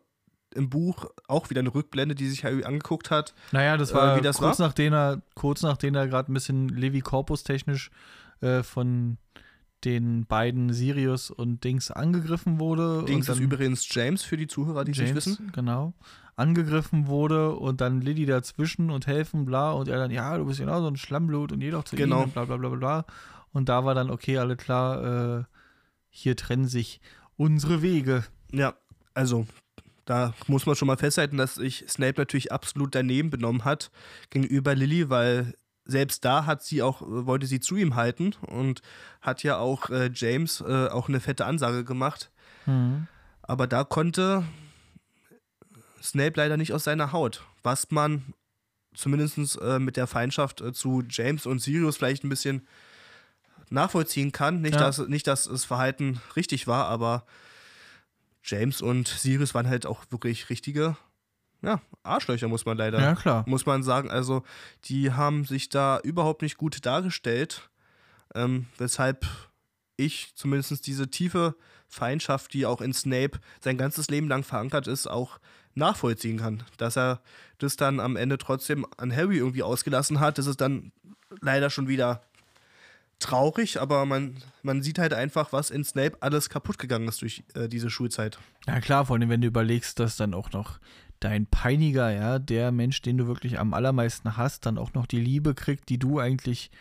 [0.54, 3.34] äh, im Buch, auch wieder eine Rückblende, die sich Harry angeguckt hat?
[3.52, 4.66] Naja, das Äh, war wie das kurz, war?
[4.68, 7.90] Nachdem er, kurz nachdem er gerade ein bisschen Levi Corpus technisch
[8.40, 9.18] äh, von
[9.84, 13.04] den beiden Sirius und Dings angegriffen wurde.
[13.06, 15.52] Dings und ist übrigens James für die Zuhörer, die es nicht James, wissen.
[15.52, 15.92] genau,
[16.36, 20.60] angegriffen wurde und dann Lilly dazwischen und helfen, bla, und er dann, ja, du bist
[20.60, 22.24] genau so ein Schlammblut und jeder zu Genau.
[22.24, 23.04] ihm, bla bla bla bla bla.
[23.52, 25.44] Und da war dann, okay, alle klar, äh,
[26.08, 27.00] hier trennen sich
[27.36, 28.24] unsere Wege.
[28.50, 28.74] Ja,
[29.14, 29.46] also
[30.04, 33.90] da muss man schon mal festhalten, dass sich Snape natürlich absolut daneben benommen hat
[34.30, 38.80] gegenüber Lily, weil selbst da hat sie auch, äh, wollte sie zu ihm halten und
[39.20, 42.30] hat ja auch äh, James äh, auch eine fette Ansage gemacht.
[42.66, 43.06] Mhm.
[43.42, 44.44] Aber da konnte
[46.02, 48.34] Snape leider nicht aus seiner Haut, was man
[48.94, 52.66] zumindest äh, mit der Feindschaft äh, zu James und Sirius vielleicht ein bisschen
[53.70, 54.60] nachvollziehen kann.
[54.60, 54.80] Nicht, Ja.
[54.80, 57.24] dass, nicht, dass das Verhalten richtig war, aber
[58.44, 60.96] James und Sirius waren halt auch wirklich richtige
[61.62, 63.44] ja, Arschlöcher, muss man leider Ja, klar.
[63.46, 64.10] muss man sagen.
[64.10, 64.42] Also,
[64.86, 67.70] die haben sich da überhaupt nicht gut dargestellt,
[68.34, 69.24] ähm, weshalb
[69.96, 71.54] ich zumindest diese tiefe
[71.86, 75.38] Feindschaft, die auch in Snape sein ganzes Leben lang verankert ist, auch
[75.74, 76.62] nachvollziehen kann.
[76.76, 77.20] Dass er
[77.58, 80.92] das dann am Ende trotzdem an Harry irgendwie ausgelassen hat, das ist dann
[81.40, 82.22] leider schon wieder
[83.18, 87.44] traurig, aber man, man sieht halt einfach, was in Snape alles kaputt gegangen ist durch
[87.54, 88.38] äh, diese Schulzeit.
[88.66, 90.78] Ja, klar, vor allem, wenn du überlegst, dass dann auch noch
[91.20, 95.20] dein Peiniger, ja, der Mensch, den du wirklich am allermeisten hast, dann auch noch die
[95.20, 96.72] Liebe kriegt, die du eigentlich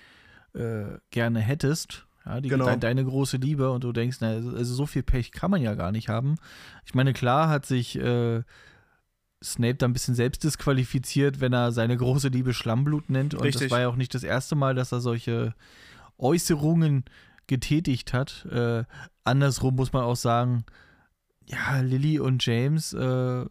[0.53, 2.07] äh, gerne hättest.
[2.25, 2.65] Ja, die, Genau.
[2.65, 5.61] de, deine große Liebe und du denkst, na, also also so viel Pech kann man
[5.61, 6.37] ja gar nicht haben.
[6.85, 8.41] Ich meine, klar hat sich äh,
[9.43, 13.33] Snape da ein bisschen selbst disqualifiziert, wenn er seine große Liebe Schlammblut nennt.
[13.33, 13.63] Und Richtig.
[13.63, 15.55] das war ja auch nicht das erste Mal, dass er solche
[16.17, 17.05] Äußerungen
[17.47, 18.45] getätigt hat.
[18.45, 18.83] Äh,
[19.23, 20.63] andersrum muss man auch sagen,
[21.47, 23.45] ja, Lily und James, äh,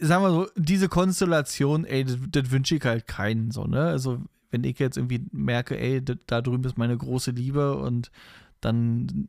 [0.00, 3.84] sagen wir so, diese Konstellation, ey, das, wünsche ich halt keinen so, ne?
[3.84, 4.20] Also,
[4.50, 8.10] wenn ich jetzt irgendwie merke, ey, da, da drüben ist meine große Liebe und
[8.60, 9.28] dann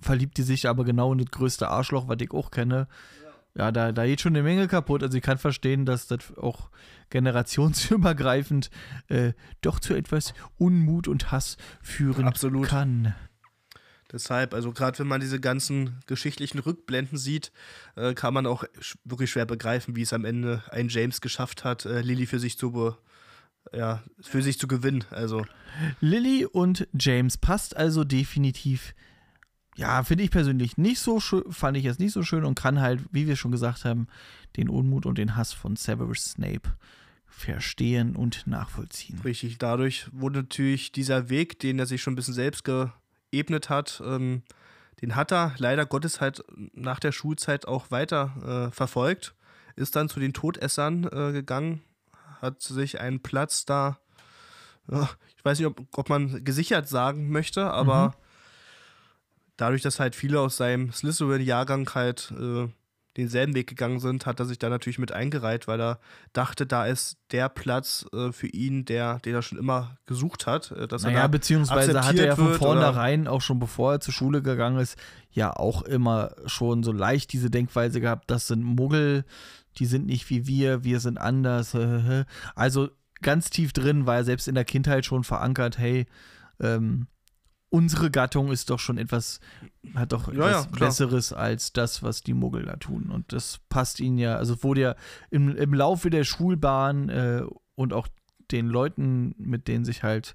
[0.00, 2.88] verliebt die sich aber genau in das größte Arschloch, was ich auch kenne.
[3.22, 3.27] Ja,
[3.58, 5.02] da, da geht schon eine Menge kaputt.
[5.02, 6.70] Also ich kann verstehen, dass das auch
[7.10, 8.70] generationsübergreifend
[9.08, 12.68] äh, doch zu etwas Unmut und Hass führen Absolut.
[12.68, 13.14] kann.
[14.12, 17.52] Deshalb, also gerade wenn man diese ganzen geschichtlichen Rückblenden sieht,
[17.96, 21.64] äh, kann man auch sch wirklich schwer begreifen, wie es am Ende ein James geschafft
[21.64, 22.96] hat, äh, Lily für sich zu be
[23.72, 25.04] ja, für sich zu gewinnen.
[25.10, 25.44] Also
[26.00, 28.94] Lily und James passt also definitiv.
[29.78, 32.80] Ja, finde ich persönlich nicht so schön, fand ich jetzt nicht so schön und kann
[32.80, 34.08] halt, wie wir schon gesagt haben,
[34.56, 36.74] den Unmut und den Hass von Severus Snape
[37.28, 39.20] verstehen und nachvollziehen.
[39.24, 44.02] richtig, dadurch wurde natürlich dieser Weg, den er sich schon ein bisschen selbst geebnet hat,
[44.04, 44.42] ähm,
[45.00, 49.36] den hat er leider Gottes halt nach der Schulzeit auch weiter äh, verfolgt,
[49.76, 51.82] ist dann zu den Todessern äh, gegangen,
[52.42, 54.00] hat sich einen Platz da,
[54.90, 58.27] ja, ich weiß nicht, ob, ob man gesichert sagen möchte, aber Mhm.
[59.58, 62.68] Dadurch, dass halt viele aus seinem Slytherin-Jahrgang halt äh,
[63.18, 65.98] denselben Weg gegangen sind, hat er sich da natürlich mit eingereiht, weil er
[66.32, 70.70] dachte, da ist der Platz äh, für ihn, der, den er schon immer gesucht hat.
[70.70, 74.00] Äh, dass Naja, er da beziehungsweise hat er ja von vornherein, auch schon bevor er
[74.00, 74.96] zur Schule gegangen ist,
[75.32, 79.24] ja auch immer schon so leicht diese Denkweise gehabt, das sind Muggel,
[79.78, 81.76] die sind nicht wie wir, wir sind anders.
[82.54, 82.88] Also
[83.20, 86.06] ganz tief drin war er selbst in der Kindheit schon verankert, hey,
[86.60, 87.08] ähm,
[87.70, 89.40] unsere Gattung ist doch schon etwas,
[89.94, 90.86] hat doch Ja, etwas ja.
[90.86, 93.10] Besseres als das, was die Muggel da tun.
[93.10, 94.94] Und das passt ihnen ja, also wurde ja
[95.30, 97.42] im, im Laufe der Schulbahn äh,
[97.74, 98.08] und auch
[98.50, 100.34] den Leuten, mit denen sich halt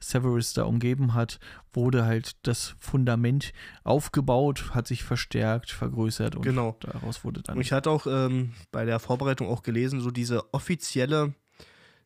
[0.00, 1.38] Severus da umgeben hat,
[1.72, 3.52] wurde halt das Fundament
[3.84, 6.76] aufgebaut, hat sich verstärkt, vergrößert und Genau.
[6.80, 7.56] daraus wurde dann.
[7.56, 11.34] Und ich hatte auch ähm, bei der Vorbereitung auch gelesen, so diese offizielle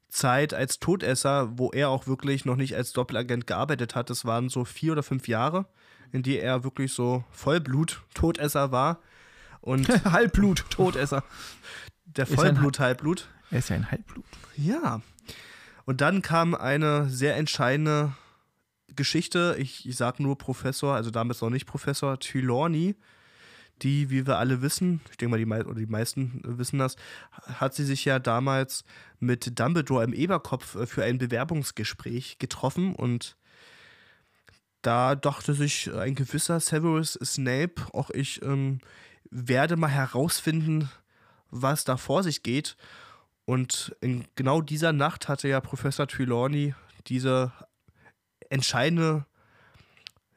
[0.09, 4.49] Zeit als Todesser, wo er auch wirklich noch nicht als Doppelagent gearbeitet hat, das waren
[4.49, 5.67] so vier oder fünf Jahre,
[6.13, 9.01] in die er wirklich so Vollblut-Todesser war.
[9.61, 11.25] Und Halbblut, Todesser.
[12.07, 13.29] der Vollblut-Halbblut.
[13.51, 14.25] Er ist ja ein Halbblut.
[14.57, 15.01] Ja.
[15.85, 18.13] Und dann kam eine sehr entscheidende
[18.95, 19.57] Geschichte.
[19.59, 22.97] Ich, ich sage nur Professor, also damals noch nicht Professor Trelawney,
[23.83, 26.97] die, wie wir alle wissen, ich denke mal, die, oder die meisten wissen das,
[27.33, 28.85] hat sie sich ja damals
[29.21, 33.37] mit Dumbledore im Eberkopf äh, für ein Bewerbungsgespräch getroffen und
[34.83, 38.81] da dachte sich ein gewisser Severus Snape, auch ich ähm,
[39.31, 40.89] werde mal herausfinden,
[41.51, 42.77] was da vor sich geht.
[43.45, 46.75] Und in genau dieser Nacht hatte ja Professor Trelawney
[47.07, 47.53] diese
[48.51, 49.27] entscheidende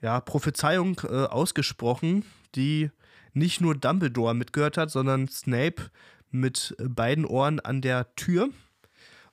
[0.02, 2.26] ja, Prophezeiung äh, ausgesprochen,
[2.56, 2.90] die
[3.34, 5.90] nicht nur Dumbledore mitgehört hat, sondern Snape
[6.32, 8.50] mit beiden Ohren an der Tür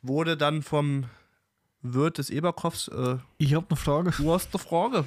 [0.03, 1.05] wurde dann vom
[1.83, 4.13] Wirt des Eberkopfs, äh, Ich habe eine Frage.
[4.17, 5.05] du hast eine Frage.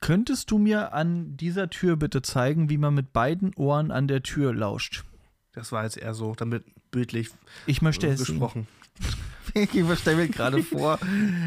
[0.00, 4.22] Könntest du mir an dieser Tür bitte zeigen, wie man mit beiden Ohren an der
[4.22, 5.04] Tür lauscht?
[5.52, 7.30] Das war jetzt eher so, damit bildlich
[7.66, 8.66] Ich möchte äh, es gesprochen.
[9.54, 10.98] Ich stelle mir gerade vor,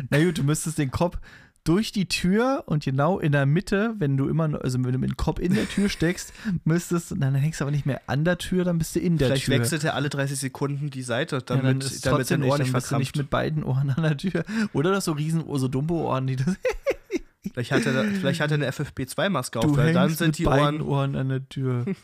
[0.10, 1.20] na gut, du müsstest den Kopf
[1.64, 5.10] durch die Tür und genau in der Mitte, wenn du immer, also wenn du mit
[5.10, 8.26] dem Kopf in der Tür steckst, müsstest, nein, dann hängst du aber nicht mehr an
[8.26, 9.60] der Tür, dann bist du in der Vielleicht Tür.
[9.60, 12.58] wechselt er alle 30 Sekunden die Seite, ja, damit, dann ist damit trotzdem sein Ohr
[12.58, 14.44] nicht, nicht du nicht mit beiden Ohren an der Tür.
[14.74, 16.56] Oder du hast so riesen, so Dumbo-Ohren, die das,
[17.54, 20.44] Vielleicht hat er, vielleicht hat er eine FFP2-Maske auf, du weil dann sind mit die
[20.44, 21.14] beiden Ohren.
[21.14, 21.86] Ohren an der Tür.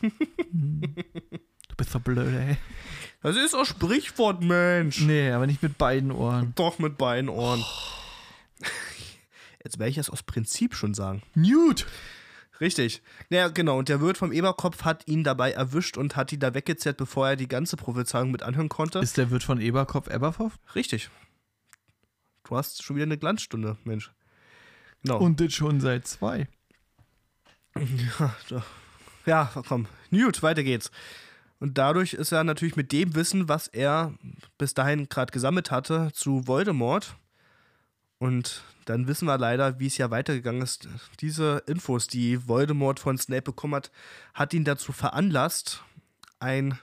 [0.50, 0.80] Hm.
[0.80, 2.56] du bist so blöd, ey.
[3.22, 5.02] Das ist ein Sprichwort, Mensch.
[5.02, 6.52] Nee, aber nicht mit beiden Ohren.
[6.56, 7.62] Doch mit beiden Ohren.
[9.62, 11.22] Jetzt werde ich das aus Prinzip schon sagen.
[11.34, 11.86] Newt!
[12.60, 13.02] Richtig.
[13.30, 13.78] Ja, genau.
[13.78, 17.28] Und der Wirt vom Eberkopf hat ihn dabei erwischt und hat ihn da weggezerrt, bevor
[17.28, 18.98] er die ganze Prophezeiung mit anhören konnte.
[18.98, 20.58] Ist der Wirt von Eberkopf Eberhoff?
[20.74, 21.08] Richtig.
[22.44, 24.12] Du hast schon wieder eine Glanzstunde, Mensch.
[25.02, 25.18] Genau.
[25.18, 26.48] Und das schon seit zwei.
[29.26, 29.86] Ja, komm.
[30.08, 30.90] Newt, weiter geht's.
[31.60, 34.14] Und dadurch ist er natürlich mit dem Wissen, was er
[34.56, 37.14] bis dahin gerade gesammelt hatte, zu Voldemort.
[38.18, 40.88] Und dann wissen wir leider, wie es ja weitergegangen ist.
[41.20, 43.92] Diese Infos, die Voldemort von Snape bekommen hat,
[44.34, 45.84] hat ihn dazu veranlasst,
[46.40, 46.78] ein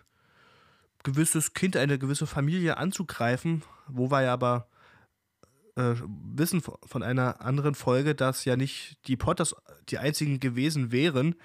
[1.04, 4.68] gewisses Kind, eine gewisse Familie anzugreifen, wo wir ja aber
[5.76, 5.96] äh,
[6.34, 9.56] wissen von einer anderen Folge, dass ja nicht die Potters
[9.90, 11.36] die einzigen gewesen wären,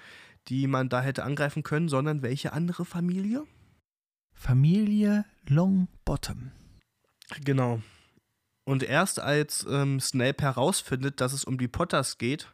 [0.47, 3.45] die man da hätte angreifen können, sondern welche andere Familie?
[4.33, 6.51] Familie Longbottom.
[7.43, 7.81] Genau.
[8.71, 12.53] Und erst als ähm, Snape herausfindet, dass es um die Potters geht,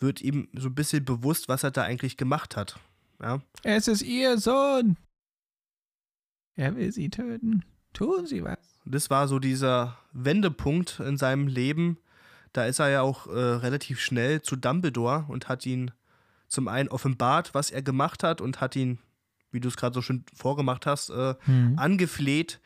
[0.00, 2.80] wird ihm so ein bisschen bewusst, was er da eigentlich gemacht hat.
[3.22, 3.40] Ja?
[3.62, 4.96] Es ist ihr Sohn.
[6.56, 7.64] Er will sie töten.
[7.92, 8.58] Tun Sie was.
[8.86, 11.98] Das war so dieser Wendepunkt in seinem Leben.
[12.52, 15.92] Da ist er ja auch äh, relativ schnell zu Dumbledore und hat ihn
[16.48, 18.98] zum einen offenbart, was er gemacht hat und hat ihn,
[19.52, 21.78] wie du es gerade so schön vorgemacht hast, äh, mhm.
[21.78, 22.58] angefleht,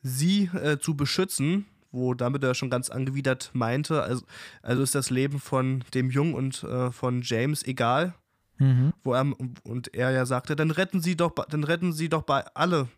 [0.00, 4.24] sie äh, zu beschützen, wo Dumbledore schon ganz angewidert meinte, also,
[4.62, 8.14] also ist das Leben von dem Jungen und äh, von James egal.
[8.58, 8.92] Mhm.
[9.04, 9.32] Wo er,
[9.64, 12.88] und er ja sagte, dann retten sie doch, dann retten sie doch bei alle.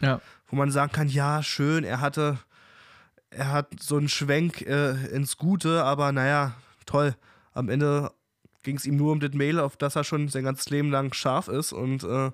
[0.00, 0.20] Ja.
[0.48, 2.38] Wo man sagen kann, ja, schön, er hatte,
[3.30, 6.54] er hat so einen Schwenk äh, ins Gute, aber naja,
[6.86, 7.14] toll.
[7.52, 8.12] Am Ende
[8.62, 11.12] ging es ihm nur um das Mail, auf das er schon sein ganzes Leben lang
[11.14, 12.30] scharf ist und äh,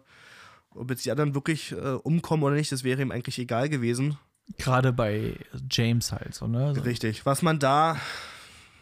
[0.75, 4.19] ob jetzt die anderen wirklich äh, umkommen oder nicht, das wäre ihm eigentlich egal gewesen.
[4.59, 5.37] Gerade bei
[5.71, 6.75] James halt so, ne?
[6.75, 6.83] So.
[6.83, 7.27] Richtig.
[7.27, 8.01] Was man da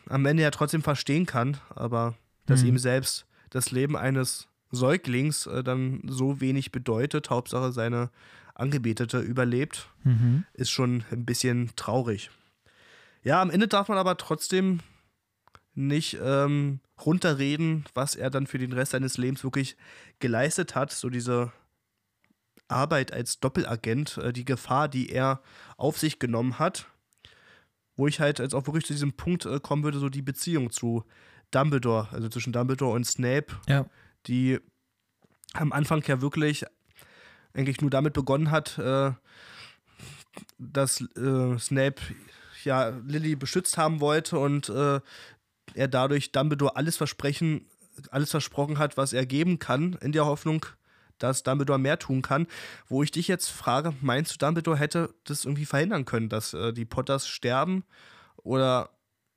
[0.08, 2.14] am Ende ja trotzdem verstehen kann, aber
[2.46, 2.70] dass mhm.
[2.70, 8.10] ihm selbst das Leben eines Säuglings äh, dann so wenig bedeutet, Hauptsache seine
[8.54, 10.44] Angebetete überlebt, mhm.
[10.52, 12.30] ist schon ein bisschen traurig.
[13.22, 14.80] Ja, am Ende darf man aber trotzdem
[15.74, 19.76] nicht ähm, runterreden, was er dann für den Rest seines Lebens wirklich
[20.20, 20.92] geleistet hat.
[20.92, 21.52] So diese
[22.68, 25.42] Arbeit als Doppelagent, äh, die Gefahr, die er
[25.76, 26.86] auf sich genommen hat.
[27.96, 30.70] Wo ich halt jetzt auch wirklich zu diesem Punkt äh, kommen würde, so die Beziehung
[30.70, 31.04] zu
[31.50, 33.86] Dumbledore, also zwischen Dumbledore und Snape, ja.
[34.26, 34.58] die
[35.52, 36.64] am Anfang ja wirklich
[37.52, 39.12] eigentlich nur damit begonnen hat, äh,
[40.58, 42.02] dass äh, Snape
[42.64, 45.00] ja Lily beschützt haben wollte und äh,
[45.74, 47.66] er dadurch Dumbledore alles versprechen,
[48.10, 50.66] alles versprochen hat, was er geben kann, in der Hoffnung,
[51.28, 52.46] dass Dumbledore mehr tun kann.
[52.88, 56.72] Wo ich dich jetzt frage, meinst du, Dumbledore hätte das irgendwie verhindern können, dass äh,
[56.72, 57.84] die Potters sterben?
[58.36, 58.90] Oder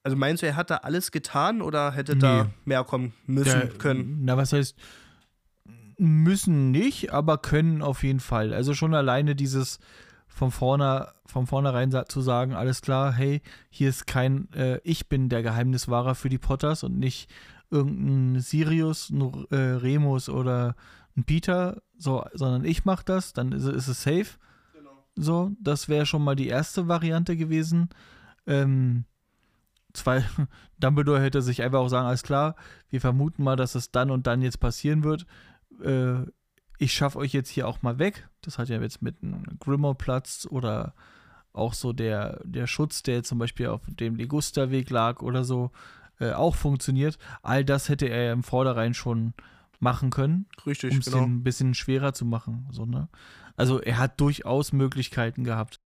[0.04, 2.22] also meinst du, er hat da alles getan oder hätte nee.
[2.22, 4.20] da mehr kommen müssen Der, können?
[4.22, 4.76] Na, was heißt
[5.98, 8.54] müssen nicht, aber können auf jeden Fall.
[8.54, 9.80] Also schon alleine dieses
[10.28, 15.30] von vorne, von vornherein zu sagen, alles klar, hey, hier ist kein, äh, ich bin
[15.30, 17.30] der Geheimniswahrer für die Potters und nicht
[17.72, 20.76] irgendein Sirius, ein äh, Remus oder
[21.18, 24.38] ein Peter, so, sondern ich mache das, dann ist, ist, es safe.
[24.74, 25.04] Genau.
[25.16, 27.90] So, das wäre schon mal die erste Variante gewesen.
[28.46, 29.06] Ähm,
[29.94, 30.24] zwei,
[30.80, 32.56] Dumbledore hätte sich einfach auch sagen, alles klar,
[32.90, 35.26] wir vermuten mal, dass es dann und dann jetzt passieren wird.
[35.84, 36.26] Äh,
[36.78, 38.30] ich schaffe euch jetzt hier auch mal weg.
[38.42, 40.94] Das hat ja jetzt mit einem Grimmauld-Platz oder
[41.52, 45.72] auch so der, der Schutz, der zum Beispiel auf dem Ligusterweg lag oder so,
[46.20, 47.18] äh, auch funktioniert.
[47.42, 49.34] All das hätte er im Vorderein schon
[49.80, 51.24] machen können, Richtig, um es genau.
[51.24, 52.68] ein bisschen schwerer zu machen.
[52.72, 53.10] So, ne?
[53.56, 55.80] Also er hat durchaus Möglichkeiten gehabt.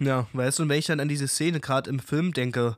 [0.00, 2.76] Ja, weißt du, wenn ich dann an diese Szene gerade im Film denke,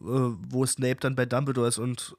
[0.00, 2.14] äh, wo Snape dann bei Dumbledore ist und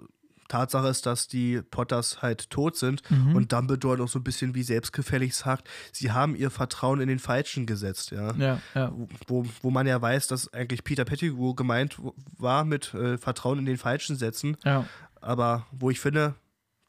[0.48, 3.36] Tatsache ist, dass die Potters halt tot sind mhm.
[3.36, 7.20] und Dumbledore noch so ein bisschen wie selbstgefällig sagt, sie haben ihr Vertrauen in den
[7.20, 8.34] Falschen gesetzt, ja.
[8.36, 8.94] ja, ja.
[9.28, 11.98] Wo, wo man ja weiß, dass eigentlich Peter Pettigrew gemeint
[12.38, 14.58] war mit äh, Vertrauen in den Falschen setzen.
[14.64, 14.86] Ja.
[15.20, 16.36] Aber wo ich finde,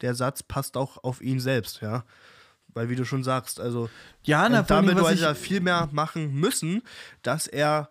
[0.00, 2.04] der Satz passt auch auf ihn selbst, ja.
[2.68, 3.88] Weil, wie du schon sagst, also
[4.24, 6.82] ja, na, Dumbledore hätte da viel mehr machen müssen,
[7.22, 7.90] dass er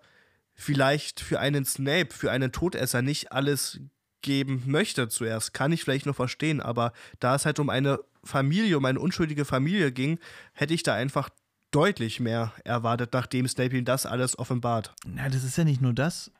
[0.53, 3.79] vielleicht für einen Snape, für einen Todesser nicht alles
[4.21, 8.77] geben möchte zuerst, kann ich vielleicht noch verstehen, aber da es halt um eine Familie,
[8.77, 10.19] um eine unschuldige Familie ging,
[10.53, 11.29] hätte ich da einfach
[11.71, 14.93] deutlich mehr erwartet, nachdem Snape ihm das alles offenbart.
[15.05, 16.31] Na, das ist ja nicht nur das.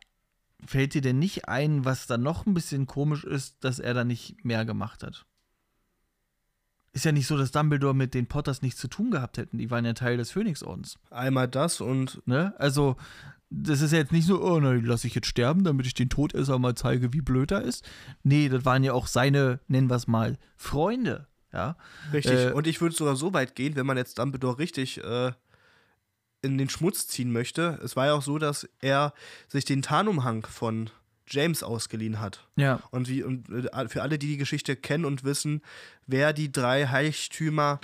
[0.66, 4.04] Fällt dir denn nicht ein, was da noch ein bisschen komisch ist, dass er da
[4.04, 5.26] nicht mehr gemacht hat?
[6.96, 9.58] Ist ja nicht so, dass Dumbledore mit den Potters nichts zu tun gehabt hätten.
[9.58, 10.98] Die waren ja Teil des Phönixordens.
[11.12, 12.26] Einmal das und.
[12.26, 12.54] Ne?
[12.58, 12.96] Also,
[13.50, 16.08] das ist ja jetzt nicht so, oh, na, lass ich jetzt sterben, damit ich den
[16.08, 17.84] Todesser mal zeige, wie blöd er ist.
[18.24, 21.28] Nee, das waren ja auch seine, nennen wir es mal, Freunde.
[21.52, 21.76] Ja.
[22.14, 22.40] Richtig.
[22.40, 25.34] Äh, Und ich würde sogar so weit gehen, wenn man jetzt Dumbledore richtig äh,
[26.42, 27.78] in den Schmutz ziehen möchte.
[27.84, 29.14] Es war ja auch so, dass er
[29.50, 30.90] sich den Tarnumhang von
[31.28, 32.48] James ausgeliehen hat.
[32.56, 32.82] Ja.
[32.92, 35.62] Und, wie, und äh, für alle, die die Geschichte kennen und wissen,
[36.08, 37.80] wer die drei Heiligtümer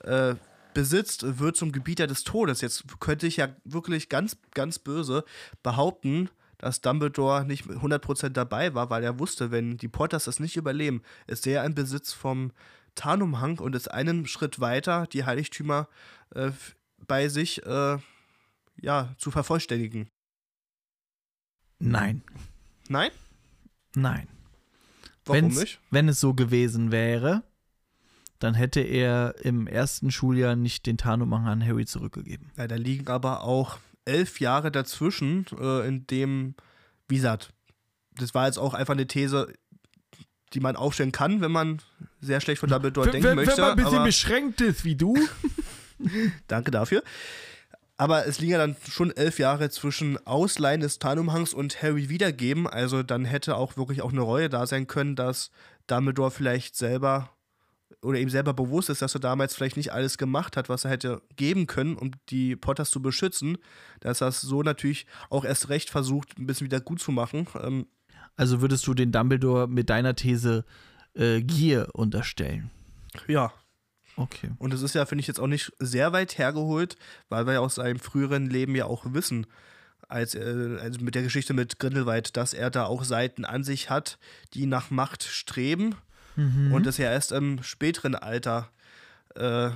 [0.00, 0.34] äh,
[0.74, 2.60] besitzt, wird zum Gebieter des Todes.
[2.60, 5.24] Jetzt könnte ich ja wirklich ganz, ganz böse
[5.62, 10.56] behaupten, dass Dumbledore nicht 100% dabei war, weil er wusste, wenn die Potters das nicht
[10.56, 12.52] überleben, ist der im Besitz vom
[12.94, 15.88] Tarnumhang und ist einen Schritt weiter, die Heiligtümer
[16.34, 16.50] äh,
[17.06, 17.98] bei sich äh,
[18.80, 20.10] ja, zu vervollständigen.
[21.78, 22.22] Nein.
[22.90, 23.10] Nein?
[23.94, 24.26] Nein.
[25.24, 25.80] Warum Wenn's, nicht?
[25.92, 27.44] Wenn es so gewesen wäre,
[28.40, 32.50] dann hätte er im ersten Schuljahr nicht den Tarnumhang an Harry zurückgegeben.
[32.56, 36.56] Ja, da liegen aber auch elf Jahre dazwischen, äh, in dem,
[37.06, 37.52] wie gesagt,
[38.16, 39.52] das war jetzt auch einfach eine These,
[40.52, 41.80] die man aufstellen kann, wenn man
[42.20, 43.64] sehr schlecht von Dumbledore denken möchte.
[43.64, 45.16] aber, beschränkt ist wie du.
[46.48, 47.04] danke dafür.
[48.00, 52.66] Aber es liegen ja dann schon elf Jahre zwischen Ausleihen des Tarnumhangs und Harry wiedergeben.
[52.66, 55.50] Also dann hätte auch wirklich auch eine Reue da sein können, dass
[55.86, 57.28] Dumbledore vielleicht selber
[58.00, 60.92] oder ihm selber bewusst ist, dass er damals vielleicht nicht alles gemacht hat, was er
[60.92, 63.58] hätte geben können, um die Potters zu beschützen.
[64.00, 67.48] Dass er es so natürlich auch erst recht versucht, ein bisschen wieder gut zu machen.
[67.62, 67.86] Ähm,
[68.34, 70.64] Also würdest du den Dumbledore mit deiner These
[71.12, 72.70] äh, Gier unterstellen?
[73.28, 73.52] ja,
[74.20, 74.50] Okay.
[74.58, 76.96] Und es ist ja, finde ich, jetzt auch nicht sehr weit hergeholt,
[77.28, 79.46] weil wir ja aus seinem früheren Leben ja auch wissen,
[80.08, 83.90] als, äh, also mit der Geschichte mit Grindelwald, dass er da auch Seiten an sich
[83.90, 84.18] hat,
[84.54, 85.94] die nach Macht streben
[86.36, 86.72] Mhm.
[86.72, 88.70] und es ja erst im späteren Alter
[89.34, 89.70] äh,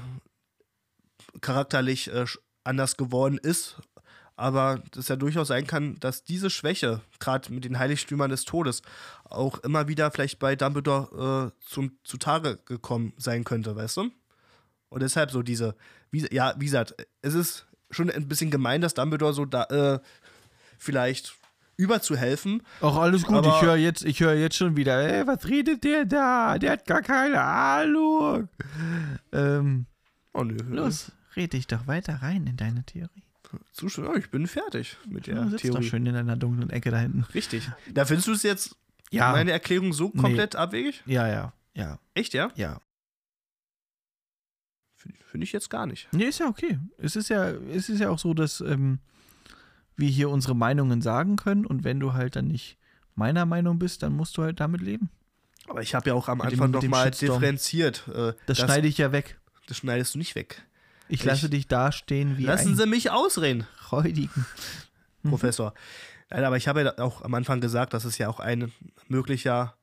[1.40, 2.26] charakterlich äh,
[2.64, 3.76] anders geworden ist.
[4.36, 8.82] Aber das ja durchaus sein kann, dass diese Schwäche, gerade mit den Heiligtümern des Todes,
[9.24, 14.10] auch immer wieder vielleicht bei Dumbledore äh, zum, zutage gekommen sein könnte, weißt du?
[14.88, 15.74] Und deshalb so diese,
[16.10, 19.98] wie, ja, wie gesagt, es ist schon ein bisschen gemein, dass Dumbledore so da, äh,
[20.78, 21.34] vielleicht
[21.76, 22.62] überzuhelfen.
[22.80, 26.04] Auch alles gut, ich höre jetzt, ich höre jetzt schon wieder, ey, was redet der
[26.04, 26.56] da?
[26.58, 28.48] Der hat gar keine Ahnung.
[29.32, 29.86] Ähm,
[30.36, 33.22] Oh nö, los, red dich doch weiter rein in deine Theorie.
[33.72, 35.80] Zuschauer, ja, ich bin fertig mit der du sitzt Theorie.
[35.82, 37.22] doch schön in deiner dunklen Ecke da hinten.
[37.34, 37.70] Richtig.
[37.92, 38.76] Da findest du es jetzt,
[39.12, 39.30] Ja.
[39.30, 40.20] meine Erklärung, so Nee.
[40.20, 41.02] komplett abwegig?
[41.06, 42.50] Ja, ja, ja, Echt, ja?
[42.56, 42.78] ja.
[45.04, 46.08] Finde find ich jetzt gar nicht.
[46.12, 46.78] Nee, ist ja okay.
[46.98, 48.98] Es ist ja, es ist ja auch so, dass ähm,
[49.96, 52.78] wir hier unsere Meinungen sagen können und wenn du halt dann nicht
[53.14, 55.10] meiner Meinung bist, dann musst du halt damit leben.
[55.68, 57.40] Aber ich habe ja auch am Mit Anfang mit noch dem mal Shitstorm.
[57.40, 58.08] differenziert.
[58.14, 59.38] Äh, Das, schneide ich ja weg.
[59.66, 60.62] das schneidest du nicht weg.
[61.08, 64.46] Ich Ich- lasse dich dastehen wie Lassen ein Sie mich ausreden, räudigen.
[65.22, 65.74] Professor.
[66.30, 68.72] Nein, aber ich habe ja auch am Anfang gesagt, dass es ja auch ein
[69.08, 69.76] möglicher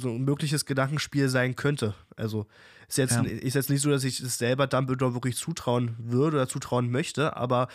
[0.00, 1.94] so ein mögliches Gedankenspiel sein könnte.
[2.16, 2.46] Also
[2.88, 3.22] ist jetzt, Ja.
[3.22, 7.36] ist jetzt nicht so, dass ich es selber Dumbledore wirklich zutrauen würde oder zutrauen möchte,
[7.36, 7.68] aber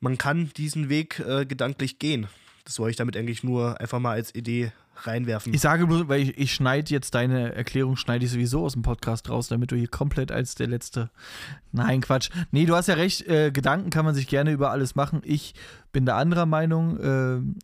[0.00, 2.26] man kann diesen Weg äh, gedanklich gehen.
[2.64, 4.72] Das wollte ich damit eigentlich nur einfach mal als Idee
[5.02, 5.54] reinwerfen.
[5.54, 8.82] Ich sage bloß, weil ich, ich schneide jetzt deine Erklärung, schneide ich sowieso aus dem
[8.82, 11.08] Podcast raus, damit du hier komplett als der Letzte.
[11.72, 12.30] Nein, Quatsch.
[12.50, 15.22] Nee, du hast ja recht, äh, Gedanken kann man sich gerne über alles machen.
[15.24, 15.54] Ich
[15.92, 17.56] bin der anderer Meinung, ähm,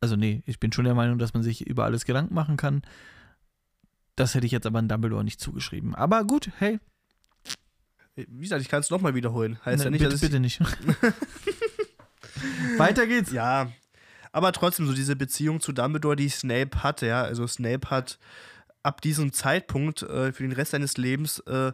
[0.00, 2.82] also nee, ich bin schon der Meinung, dass man sich über alles Gedanken machen kann.
[4.16, 5.94] Das hätte ich jetzt aber an Dumbledore nicht zugeschrieben.
[5.94, 6.78] Aber gut, hey,
[8.16, 9.58] Wie gesagt, ich kann es nochmal wiederholen.
[9.64, 10.60] Heißt ja ne, nicht, bitte, dass ich bitte nicht.
[12.78, 13.32] Weiter geht's.
[13.32, 13.70] Ja,
[14.32, 17.22] aber trotzdem so diese Beziehung zu Dumbledore, die Snape hatte, ja.
[17.22, 18.18] Also Snape hat
[18.82, 21.72] ab diesem Zeitpunkt äh, für den Rest seines Lebens äh,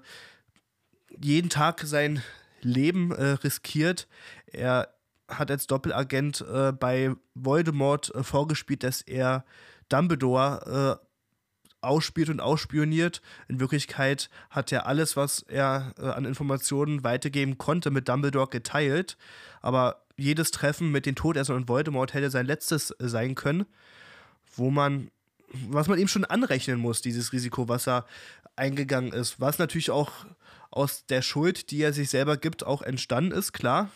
[1.20, 2.22] jeden Tag sein
[2.60, 4.08] Leben äh, riskiert.
[4.46, 4.95] Er
[5.28, 9.44] hat als Doppelagent äh, bei Voldemort äh, vorgespielt, dass er
[9.88, 11.06] Dumbledore äh,
[11.80, 13.22] ausspielt und ausspioniert.
[13.48, 19.16] In Wirklichkeit hat er alles, was er äh, an Informationen weitergeben konnte, mit Dumbledore geteilt.
[19.62, 23.66] Aber jedes Treffen mit den Todessern und Voldemort hätte sein letztes äh, sein können,
[24.54, 25.10] wo man,
[25.68, 28.06] was man ihm schon anrechnen muss, dieses Risiko, was er
[28.56, 29.40] eingegangen ist.
[29.40, 30.10] Was natürlich auch
[30.70, 33.90] aus der Schuld, die er sich selber gibt, auch entstanden ist, klar.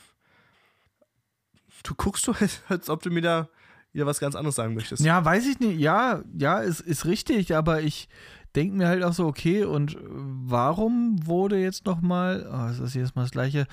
[1.82, 2.34] Du guckst so,
[2.68, 3.48] als, ob du mir da
[3.92, 5.02] wieder was ganz anderes sagen möchtest.
[5.02, 5.78] Ja, weiß ich nicht.
[5.78, 8.08] Ja, ja, ist, ist richtig, aber ich
[8.54, 13.14] denke mir halt auch so, okay, und warum wurde jetzt nochmal, oh, ist das jedes
[13.14, 13.66] Mal das gleiche,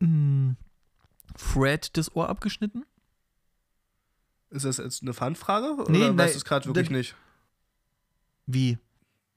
[0.00, 0.56] hm,
[1.36, 2.84] Fred das Ohr abgeschnitten?
[4.50, 5.74] Ist das jetzt eine Fun-Frage?
[5.74, 7.14] Oder Nee, weißt du es gerade wirklich nicht?
[8.46, 8.78] Wie?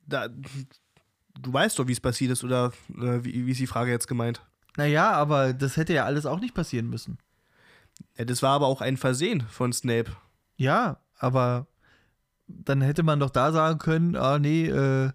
[0.07, 3.91] Da, du weißt doch, wie es passiert ist, oder äh, wie, wie ist die Frage
[3.91, 4.41] jetzt gemeint?
[4.75, 7.19] Naja, aber das hätte ja alles auch nicht passieren müssen.
[8.17, 10.11] Ja, das war aber auch ein Versehen von Snape.
[10.55, 11.67] Ja, aber
[12.47, 15.11] dann hätte man doch da sagen können, ah nee, äh,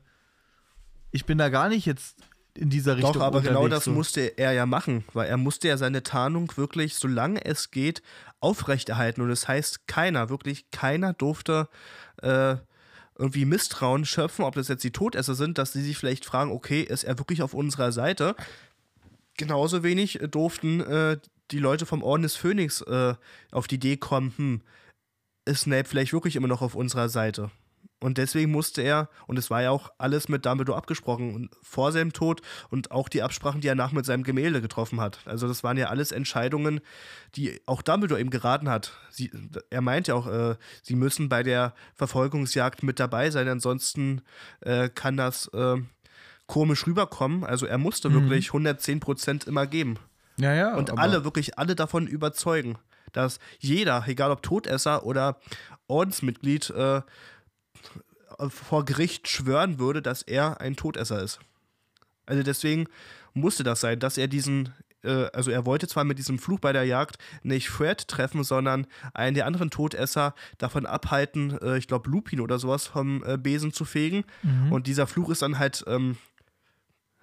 [1.11, 2.16] ich bin da gar nicht jetzt
[2.55, 3.93] in dieser Richtung Doch, aber genau das so.
[3.93, 8.03] musste er ja machen, weil er musste ja seine Tarnung wirklich, solange es geht,
[8.41, 9.20] aufrechterhalten.
[9.22, 11.68] Und das heißt, keiner, wirklich keiner durfte
[12.20, 12.57] äh,
[13.16, 16.83] irgendwie Misstrauen schöpfen, ob das jetzt die Todesser sind, dass sie sich vielleicht fragen, okay,
[16.83, 18.35] ist er wirklich auf unserer Seite?
[19.37, 21.18] Genauso wenig äh, durften äh,
[21.51, 23.14] die Leute vom Orden des Phönix äh,
[23.53, 24.61] auf die Idee kommen, hm,
[25.44, 27.51] ist Snape vielleicht wirklich immer noch auf unserer Seite?
[28.01, 32.12] Und deswegen musste er, und es war ja auch alles mit Dumbledore abgesprochen, vor seinem
[32.12, 35.18] Tod und auch die Absprachen, die er nach mit seinem Gemälde getroffen hat.
[35.24, 36.80] Also das waren ja alles Entscheidungen,
[37.34, 38.92] die auch Dumbledore ihm geraten hat.
[39.11, 39.32] Sie,
[39.70, 44.20] er meint ja auch, äh, sie müssen bei der Verfolgungsjagd mit dabei sein, ansonsten
[44.61, 45.78] äh, kann das äh,
[46.46, 47.42] komisch rüberkommen.
[47.42, 48.14] Also er musste Mhm.
[48.14, 49.99] wirklich 110 Prozent immer geben.
[50.39, 50.76] Ja, ja.
[50.76, 52.78] Und alle, wirklich alle davon überzeugen,
[53.12, 55.39] dass jeder, egal ob Todesser oder
[55.86, 57.03] Ordensmitglied, äh,
[58.49, 61.41] vor Gericht schwören würde, dass er ein Todesser ist.
[62.26, 62.86] Also deswegen
[63.34, 64.72] musste das sein, dass er diesen,
[65.03, 68.86] äh, also er wollte zwar mit diesem Fluch bei der Jagd nicht Fred treffen, sondern
[69.14, 73.72] einen der anderen Todesser davon abhalten, äh, ich glaube Lupin oder sowas vom äh, Besen
[73.72, 74.24] zu fegen.
[74.43, 74.72] Mhm.
[74.72, 76.16] Und dieser Fluch ist dann halt ähm,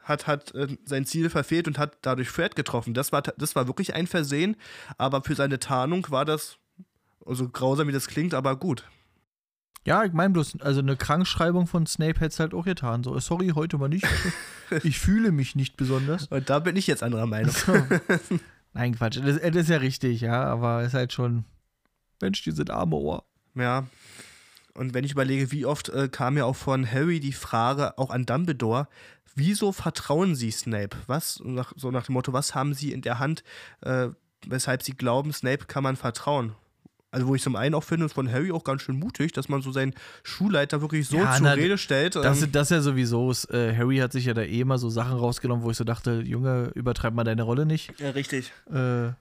[0.06, 2.94] hat, hat äh, sein Ziel verfehlt und hat dadurch Fred getroffen.
[2.94, 4.56] Das war, das war wirklich ein Versehen,
[4.98, 6.58] aber für seine Tarnung war das,
[7.26, 8.86] so grausam wie das klingt, aber gut.
[9.86, 13.04] Ja, ich meine bloß, also eine Krankschreibung von Snape hätte es halt auch getan.
[13.04, 14.08] So, sorry, heute mal nicht.
[14.82, 16.26] Ich fühle mich nicht besonders.
[16.26, 17.54] Und da bin ich jetzt anderer Meinung.
[18.74, 19.20] Nein, Quatsch.
[19.24, 21.46] Das, das ist ja richtig, ja, aber ist halt schon.
[22.20, 23.26] Mensch, die sind arme Ohr.
[23.54, 23.86] Ja.
[24.74, 28.10] Und wenn ich überlege, wie oft äh, kam ja auch von Harry die Frage, auch
[28.10, 28.88] an Dumbledore,
[29.36, 30.96] wieso vertrauen Sie Snape?
[31.08, 33.44] Was, nach, so nach dem Motto, was haben Sie in der Hand,
[33.82, 34.08] äh,
[34.48, 36.54] weshalb Sie glauben, Snape kann man vertrauen?
[37.12, 39.48] Also, wo ich zum einen auch finde, ist von Harry auch ganz schön mutig, dass
[39.48, 42.16] man so seinen Schulleiter wirklich so Ja, zur na, Rede stellt.
[42.16, 43.32] Das, ähm, das ja sowieso.
[43.32, 45.86] ist, Äh, Harry hat sich ja da eh immer so Sachen rausgenommen, wo ich so
[45.86, 47.94] dachte, Junge, übertreib mal deine Rolle nicht.
[48.02, 48.52] ja, richtig.
[48.70, 49.12] Äh,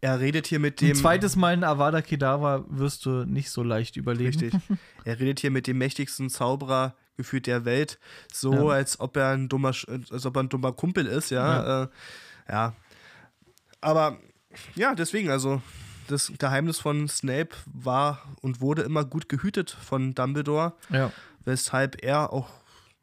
[0.00, 0.96] Er redet hier mit ein dem.
[0.96, 4.36] zweites Mal ein Avada Kedavra wirst du nicht so leicht überleben.
[4.40, 4.52] Richtig.
[5.04, 7.98] Er redet hier mit dem mächtigsten Zauberer gefühlt der Welt,
[8.32, 8.74] so Ja.
[8.74, 11.62] als ob er ein dummer, Sch- als ob er ein dummer Kumpel ist, ja.
[11.62, 11.82] Ja.
[11.84, 11.88] Äh,
[12.48, 12.74] ja.
[13.80, 14.18] Aber
[14.74, 15.60] ja, deswegen, also
[16.08, 21.12] das Geheimnis von Snape war und wurde immer gut gehütet von Dumbledore, Ja.
[21.44, 22.48] weshalb er auch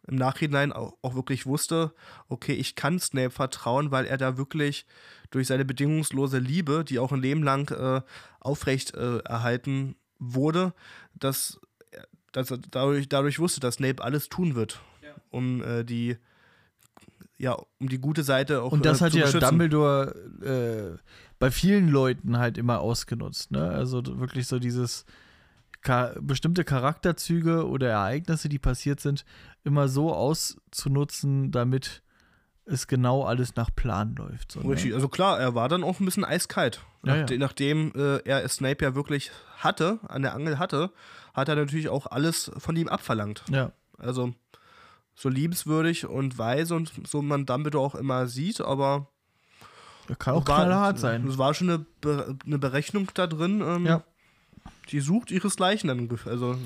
[0.07, 1.93] im Nachhinein auch, auch wirklich wusste,
[2.27, 4.85] okay, ich kann Snape vertrauen, weil er da wirklich
[5.31, 8.01] durch seine bedingungslose Liebe, die auch ein Leben lang äh,
[8.41, 10.73] aufrecht äh, erhalten wurde,
[11.13, 11.59] dass,
[12.33, 14.81] dass er dadurch, dadurch wusste, dass Snape alles tun wird,
[15.29, 16.17] um äh, die
[17.37, 19.49] ja, um die gute Seite auch Und das äh, hat ja beschützen.
[19.49, 20.97] Dumbledore äh,
[21.39, 23.51] bei vielen Leuten halt immer ausgenutzt.
[23.51, 23.69] Ne?
[23.69, 25.05] Also wirklich so dieses
[25.81, 29.25] Ka bestimmte Charakterzüge oder Ereignisse, die passiert sind,
[29.63, 32.01] immer so auszunutzen, damit
[32.65, 34.53] es genau alles nach Plan läuft.
[34.53, 34.69] So, ne?
[34.69, 36.81] Richtig, also klar, er war dann auch ein bisschen eiskalt.
[37.05, 37.37] Ja, ja.
[37.37, 40.91] Nachdem äh, er Snape ja wirklich hatte, an der Angel hatte,
[41.33, 43.43] hat er natürlich auch alles von ihm abverlangt.
[43.49, 43.71] Ja.
[43.97, 44.33] Also
[45.15, 49.07] so liebenswürdig und weise und so man Dumbledore auch immer sieht, aber
[50.09, 51.27] Er kann auch war, knallhart sein.
[51.27, 54.03] Es war schon eine, Be eine Berechnung da drin, ähm, Ja.
[54.89, 56.09] die sucht ihresgleichen dann.
[56.25, 56.57] Also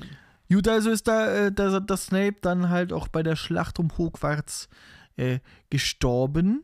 [0.50, 3.90] Gut, also ist da, äh, da, das Snape dann halt auch bei der Schlacht um
[3.98, 4.70] Hogwarts
[5.18, 6.64] äh, gestorben.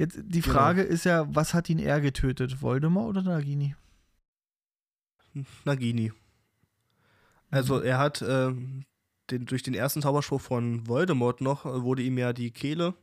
[0.00, 0.54] Jetzt die Genau.
[0.54, 3.76] Frage ist ja, was hat ihn eher getötet, Voldemort oder Nagini?
[5.66, 6.10] Nagini.
[7.50, 8.86] Also er hat ähm,
[9.30, 12.94] den, durch den ersten Zauberspruch von Voldemort noch, äh, wurde ihm ja die Kehle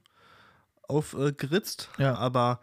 [0.87, 1.91] aufgeritzt.
[1.99, 2.15] Ja.
[2.15, 2.61] Aber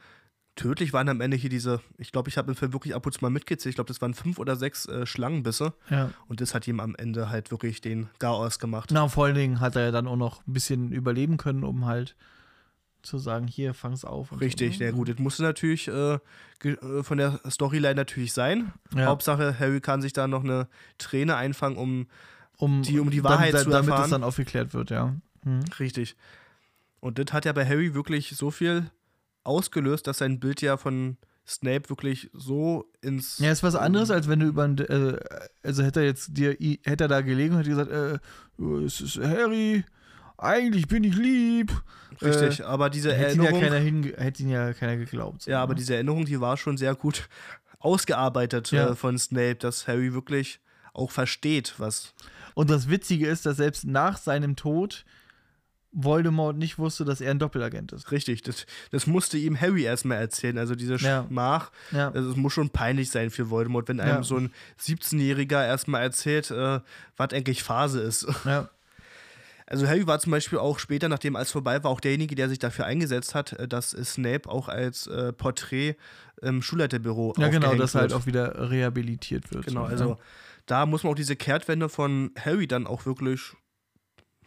[0.57, 3.13] tödlich waren am Ende hier diese, ich glaube, ich habe im Film wirklich ab und
[3.13, 5.75] zu mal mitgezählt, ich glaube, das waren fünf oder sechs äh, Schlangenbisse.
[5.91, 6.11] Ja.
[6.27, 8.91] Und das hat ihm am Ende halt wirklich den Garaus gemacht.
[8.93, 11.87] Na, vor allen Dingen hat er ja dann auch noch ein bisschen überleben können, um
[11.87, 12.17] halt
[13.05, 14.39] zu sagen, hier, fang's auf.
[14.41, 14.91] Richtig, so, ne?
[14.91, 15.09] ja gut.
[15.09, 16.15] Das musste natürlich äh,
[16.65, 18.73] äh, von der Storyline natürlich sein.
[18.95, 19.07] Ja.
[19.07, 22.07] Hauptsache, Harry kann sich da noch eine Träne einfangen, um
[22.57, 24.05] um die- um die Wahrheit damit, zu Damit erfahren.
[24.05, 25.15] es dann aufgeklärt wird, ja.
[25.45, 25.61] Mhm.
[25.81, 26.17] Richtig.
[27.01, 28.91] Und das hat ja bei Harry wirklich so viel
[29.43, 33.39] ausgelöst, dass sein Bild ja von Snape wirklich so ins.
[33.39, 35.19] Ja, ist was anderes, als wenn du über ein, äh,
[35.63, 36.53] also hätte er jetzt dir,
[36.85, 38.19] hätte er da gelegen und hätte gesagt, äh,
[38.87, 39.85] es ist Harry,
[40.39, 41.73] eigentlich bin ich lieb.
[42.23, 44.03] Richtig, Äh, aber diese hätte, ihn ja Erinnerung.
[44.03, 45.43] hinge- hätte ihn ja keiner geglaubt.
[45.43, 45.79] so, ja, aber ne?
[45.81, 47.29] diese Erinnerung, die war schon sehr gut
[47.81, 48.91] ausgearbeitet Ja.
[48.91, 50.61] äh, von Snape, dass Harry wirklich
[50.93, 52.15] auch versteht, was.
[52.55, 55.05] Und das Witzige ist, dass selbst nach seinem Tod
[55.97, 58.11] Voldemort nicht wusste, dass er ein Doppelagent ist.
[58.11, 60.59] Richtig, das, das musste ihm Harry erstmal erzählen.
[60.59, 61.25] Also diese Ja.
[61.29, 62.11] Schmach, Ja.
[62.11, 64.23] also es muss schon peinlich sein für Voldemort, wenn einem Ja.
[64.25, 66.81] so ein 17-Jähriger erstmal erzählt, äh,
[67.17, 68.27] was eigentlich Phase ist.
[68.45, 68.69] ja.
[69.67, 72.59] Also Harry war zum Beispiel auch später, nachdem alles vorbei war, auch derjenige, der sich
[72.59, 75.97] dafür eingesetzt hat, äh, dass Snape auch als äh, Porträt
[76.43, 79.67] im Schulleiterbüro Ja, genau, dass halt auch wieder rehabilitiert wird.
[79.67, 80.19] Genau, so, also ja.
[80.67, 83.55] da muss man auch diese Kehrtwende von Harry dann auch wirklich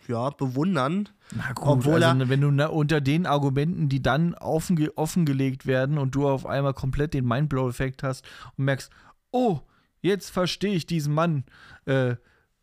[0.08, 1.10] ja, bewundern.
[1.36, 5.66] Na gut, obwohl also er- wenn du na, unter den Argumenten, die dann offenge offengelegt
[5.66, 8.24] werden und du auf einmal komplett den Mindblow-Effekt hast
[8.58, 8.92] und merkst,
[9.32, 9.60] oh,
[10.02, 11.44] jetzt verstehe ich diesen Mann,
[11.86, 12.16] äh,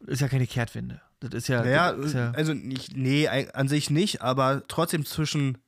[0.07, 1.01] ist ja keine Kehrtwende.
[1.31, 1.63] Das ist ja.
[1.63, 5.59] Naja, das ist ja also nicht, nee, an sich nicht, aber trotzdem zwischen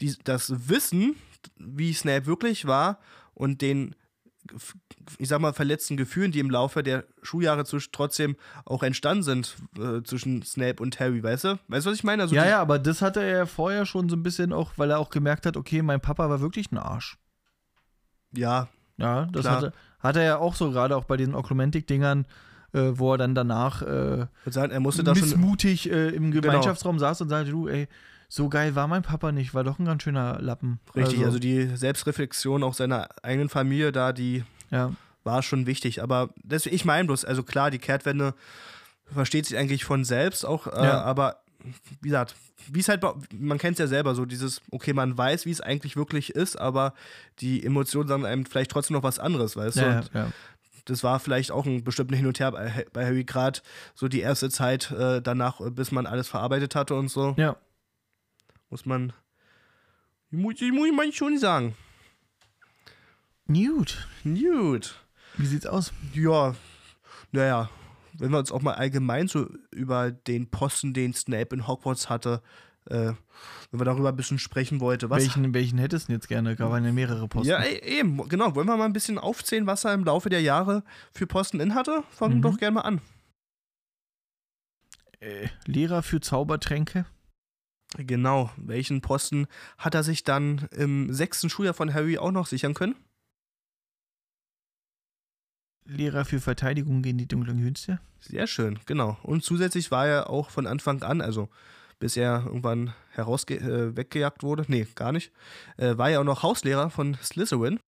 [0.00, 1.16] die, das Wissen,
[1.56, 2.98] wie Snape wirklich war,
[3.34, 3.94] und den,
[5.18, 10.02] ich sag mal, verletzten Gefühlen, die im Laufe der Schuljahre trotzdem auch entstanden sind äh,
[10.02, 11.58] zwischen Snape und Harry, weißt du?
[11.68, 12.22] Weißt du, was ich meine?
[12.22, 14.90] Also ja, ja, aber das hatte er ja vorher schon so ein bisschen auch, weil
[14.90, 17.18] er auch gemerkt hat, okay, mein Papa war wirklich ein Arsch.
[18.32, 19.56] ja, Ja, das Klar.
[19.56, 22.26] hatte, hat er ja auch so, gerade auch bei diesen Oklumentik-Dingern,
[22.72, 25.24] äh, wo er dann danach äh, sagen, er musste da schon.
[25.24, 25.36] Genau.
[25.36, 27.88] missmutig äh, im Gemeinschaftsraum saß und sagte, du, ey,
[28.28, 30.80] so geil war mein Papa nicht, war doch ein ganz schöner Lappen.
[30.96, 34.92] Richtig, also, die Selbstreflexion auch seiner eigenen Familie da, die ja.
[35.22, 36.02] war schon wichtig.
[36.02, 38.34] Aber das, ich meine bloß, also klar, die Kehrtwende
[39.12, 41.02] versteht sich eigentlich von selbst auch, äh, Ja.
[41.02, 41.42] aber
[42.00, 42.34] wie gesagt,
[42.70, 43.02] wie es halt,
[43.38, 46.58] man kennt es ja selber, so dieses, okay, man weiß, wie es eigentlich wirklich ist,
[46.58, 46.94] aber
[47.40, 49.80] die Emotionen sagen einem vielleicht trotzdem noch was anderes, weißt du?
[49.80, 50.28] Ja, Und ja.
[50.84, 53.60] Das war vielleicht auch ein bestimmter Hin und Her bei, Ha- bei Harry gerade
[53.94, 57.56] so die erste Zeit äh, danach, äh, bis man alles verarbeitet hatte und so, ja.
[58.70, 59.12] muss man,
[60.30, 61.74] muss, muss man schon sagen.
[63.46, 64.98] Newt, Gut.
[65.36, 65.92] wie sieht's aus?
[66.14, 66.54] Ja,
[67.32, 67.68] naja,
[68.14, 72.42] wenn wir uns auch mal allgemein so über den Posten, den Snape in Hogwarts hatte,
[72.86, 73.12] äh,
[73.70, 75.08] wenn wir darüber ein bisschen sprechen wollten.
[75.10, 75.20] Was?
[75.22, 76.56] Welchen, welchen hättest du denn jetzt gerne?
[76.56, 77.48] Da waren ja mehrere Posten.
[77.48, 78.54] Ja, e- eben, genau.
[78.54, 81.74] Wollen wir mal ein bisschen aufzählen, was er im Laufe der Jahre für Posten in
[81.74, 82.02] hatte?
[82.10, 82.42] Fangen Mhm.
[82.42, 83.00] doch gerne mal an.
[85.20, 87.06] Äh, Lehrer für Zaubertränke.
[87.98, 89.46] Genau, welchen Posten
[89.78, 92.96] hat er sich dann im sechsten Schuljahr von Harry auch noch sichern können?
[95.84, 98.00] Lehrer für Verteidigung gegen die dunklen Künste.
[98.20, 99.18] Sehr schön, genau.
[99.22, 101.48] Und zusätzlich war er auch von Anfang an, also
[102.02, 105.30] bis er irgendwann herausge äh, weggejagt wurde, nee, gar nicht,
[105.76, 107.78] äh, war er auch noch Hauslehrer von Slytherin.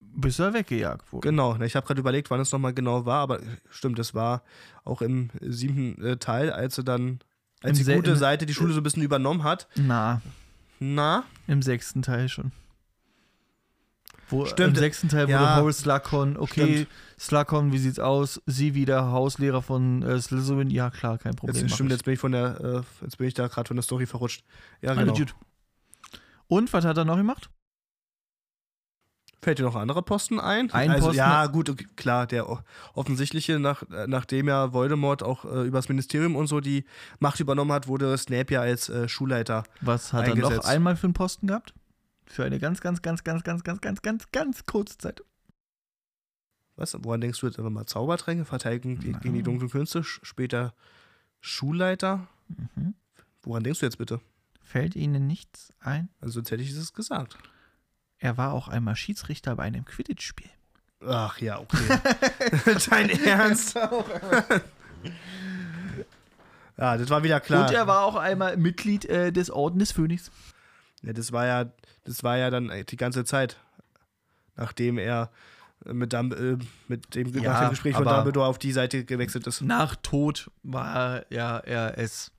[0.00, 1.28] Bis er weggejagt wurde.
[1.28, 3.38] Genau, ich habe gerade überlegt, wann es nochmal genau war, aber
[3.70, 4.42] stimmt, es war
[4.82, 7.20] auch im siebten äh, Teil, als er dann,
[7.62, 9.68] als Im die gute Seite die Schule so ein bisschen übernommen hat.
[9.76, 10.20] Na,
[10.80, 12.50] Na, im sechsten Teil schon.
[14.32, 14.76] Wo, Stimmt.
[14.76, 15.56] Im sechsten Teil wurde Ja.
[15.56, 16.88] Horace Slughorn, okay, Stimmt.
[17.18, 18.40] Slughorn, wie sieht's aus?
[18.46, 20.70] Sie wieder Hauslehrer von äh, Slytherin?
[20.70, 21.56] Ja, klar, kein Problem.
[21.56, 21.96] jetzt, stimmt, ich.
[21.96, 24.42] jetzt bin ich von der, äh, jetzt bin ich da gerade von der Story verrutscht.
[24.80, 25.12] Ja, genau.
[25.12, 25.34] gut.
[26.48, 27.50] Und, was hat er noch gemacht?
[29.44, 30.70] Fällt dir noch ein anderer Posten ein?
[30.70, 32.46] Ein also, Posten- Ja, gut, okay, klar, der
[32.94, 36.84] offensichtliche, nach, äh, nachdem ja Voldemort auch äh, übers Ministerium und so die
[37.18, 39.64] Macht übernommen hat, wurde Snape ja als äh, Schulleiter.
[39.80, 40.68] Was hat er noch Eingesetzt.
[40.68, 41.74] einmal für einen Posten gehabt?
[42.32, 45.22] Für eine ganz, ganz, ganz, ganz, ganz, ganz, ganz, ganz, ganz kurze Zeit.
[46.76, 46.96] Was?
[47.04, 47.84] Woran denkst du jetzt einfach mal?
[47.84, 49.18] Zaubertränke, Verteidigung die, Na.
[49.18, 50.72] gegen die dunklen Künste, später
[51.40, 52.26] Schulleiter?
[52.48, 52.94] Mhm.
[53.42, 54.22] Woran denkst du jetzt bitte?
[54.62, 56.08] Fällt Ihnen nichts ein?
[56.22, 57.36] Also sonst hätte ich es gesagt.
[58.16, 60.48] Er war auch einmal Schiedsrichter bei einem Quidditch-Spiel.
[61.06, 61.98] Ach ja, okay.
[62.88, 63.74] Dein Ernst?
[66.78, 67.66] ja, das war wieder klar.
[67.66, 70.30] Und er war auch einmal Mitglied äh, des Orden des Phönix.
[71.02, 71.72] Ja, das war ja,
[72.04, 73.58] das war ja dann die ganze Zeit,
[74.56, 75.30] nachdem er
[75.84, 79.46] mit, Dumb äh, mit dem, Ja, nach dem Gespräch von Dumbledore auf die Seite gewechselt
[79.46, 79.62] ist.
[79.62, 82.30] Nach Tod war ja er es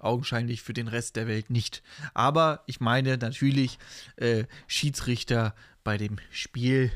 [0.00, 1.82] augenscheinlich für den Rest der Welt nicht.
[2.14, 3.78] Aber ich meine natürlich
[4.16, 5.54] äh, Schiedsrichter
[5.84, 6.92] bei dem Spiel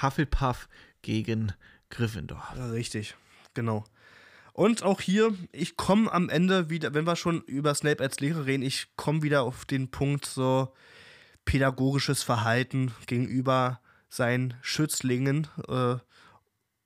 [0.00, 0.68] Hufflepuff
[1.02, 1.52] gegen
[1.90, 2.42] Gryffindor.
[2.56, 3.16] Ja, richtig,
[3.54, 3.84] genau.
[4.52, 8.46] Und auch hier, ich komme am Ende wieder, wenn wir schon über Snape als Lehrer
[8.46, 10.72] reden, ich komme wieder auf den Punkt so
[11.44, 15.96] pädagogisches Verhalten gegenüber seinen Schützlingen äh,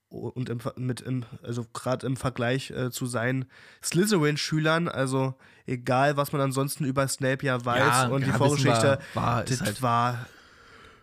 [0.08, 3.46] und im, mit im, also gerade im Vergleich äh, zu seinen
[3.82, 5.34] Slytherin-Schülern, also
[5.66, 9.82] egal, was man ansonsten über Snape ja weiß und die Vorgeschichte, war, das ist halt
[9.82, 10.26] war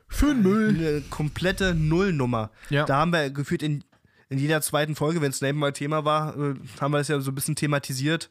[0.07, 0.69] für Müll.
[0.69, 2.51] eine komplette Nullnummer.
[2.69, 2.85] Ja.
[2.85, 3.83] Da haben wir gefühlt in,
[4.29, 7.31] in jeder zweiten Folge, wenn Snape mal Thema war, äh, haben wir das ja so
[7.31, 8.29] ein bisschen thematisiert.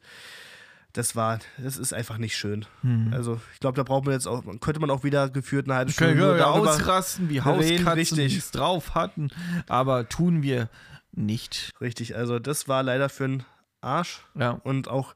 [0.93, 2.67] Das war, das ist einfach nicht schön.
[2.83, 3.13] Hm.
[3.15, 5.93] Also ich glaube, da braucht man jetzt auch, könnte man auch wieder geführt eine halbe
[5.93, 6.73] Stunde wir darüber.
[6.73, 9.31] ausrasten, wie Hauskatzen es drauf hatten,
[9.69, 10.69] aber tun wir
[11.13, 11.71] nicht.
[11.81, 13.45] Richtig, also das war leider für einen
[13.81, 14.21] Arsch.
[14.35, 15.15] Ja, Und auch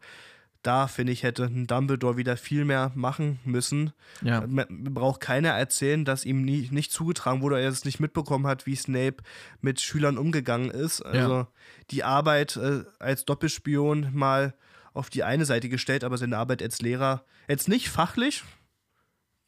[0.67, 3.93] da, finde ich, hätte ein Dumbledore wieder viel mehr machen müssen.
[4.23, 4.47] ja.
[4.47, 8.67] Man braucht keiner erzählen, dass ihm nie, nicht zugetragen wurde, er es nicht mitbekommen hat,
[8.67, 9.17] wie Snape
[9.61, 11.03] mit Schülern umgegangen ist.
[11.03, 11.47] Also
[11.91, 14.55] die Arbeit äh, als Doppelspion mal
[14.93, 18.43] auf die eine Seite gestellt, aber seine Arbeit als Lehrer jetzt nicht fachlich.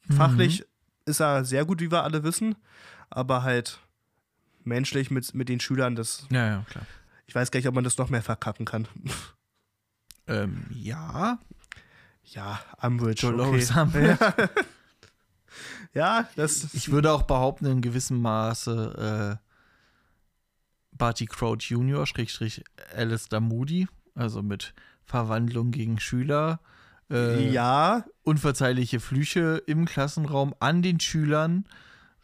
[0.09, 0.65] Fachlich
[1.05, 2.55] ist er sehr gut, wie wir alle wissen,
[3.09, 3.79] aber halt
[4.63, 6.85] menschlich mit, mit den Schülern, das, Ja, ja, klar.
[7.25, 8.87] ich weiß gar nicht, ob man das noch mehr verkacken kann.
[10.29, 11.39] Ähm, ja.
[12.23, 13.81] Ja, Umbridge, Dolores okay.
[13.81, 14.49] Umbridge.
[15.95, 22.63] Ja, das Ich würde auch behaupten, in gewissem Maße äh, Barty Crouch Jr., Schrägstrich
[22.95, 23.87] Alistair Moody.
[24.13, 26.59] Also mit Verwandlung gegen Schüler,
[27.09, 31.65] äh, ja, unverzeihliche Flüche im Klassenraum an den Schülern.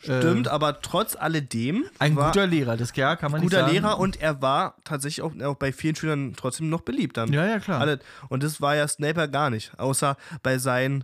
[0.05, 3.83] Stimmt, Äh, aber trotz alledem ein guter Lehrer, das ja, kann man guter nicht sagen.
[3.85, 7.31] Lehrer und er war tatsächlich auch, auch bei vielen Schülern trotzdem noch beliebt dann.
[7.33, 7.81] Ja, ja, klar.
[7.81, 7.99] Alle,
[8.29, 11.03] und das war ja Snape gar nicht, außer bei seinen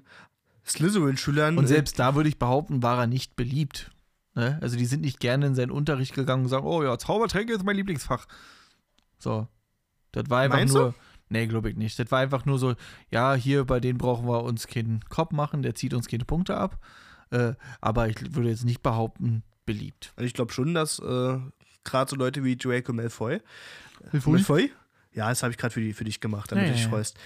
[0.65, 1.57] Slytherin-Schülern.
[1.57, 3.91] Und selbst da würde ich behaupten, war er nicht beliebt.
[4.35, 4.57] Ne?
[4.61, 7.63] Also die sind nicht gerne in seinen Unterricht gegangen und sagen, oh ja, Zaubertränke ist
[7.63, 8.27] mein Lieblingsfach.
[9.17, 9.47] So.
[10.11, 10.79] Das war einfach Meinst du?
[10.79, 10.95] nur.
[11.29, 11.97] Nee, glaube ich nicht.
[11.97, 12.75] Das war einfach nur so,
[13.09, 16.57] ja, hier bei denen brauchen wir uns keinen Kopf machen, der zieht uns keine Punkte
[16.57, 16.77] ab.
[17.31, 20.13] Äh, aber ich würde jetzt nicht behaupten, beliebt.
[20.17, 21.37] Und ich glaube schon, dass äh,
[21.83, 23.39] gerade so Leute wie Draco Malfoy,
[24.11, 24.33] Malfoy?
[24.33, 24.71] Malfoy?
[25.13, 26.89] Ja, das habe ich gerade für, die- für dich gemacht, damit Ja, du dich ja,
[26.89, 27.17] freust.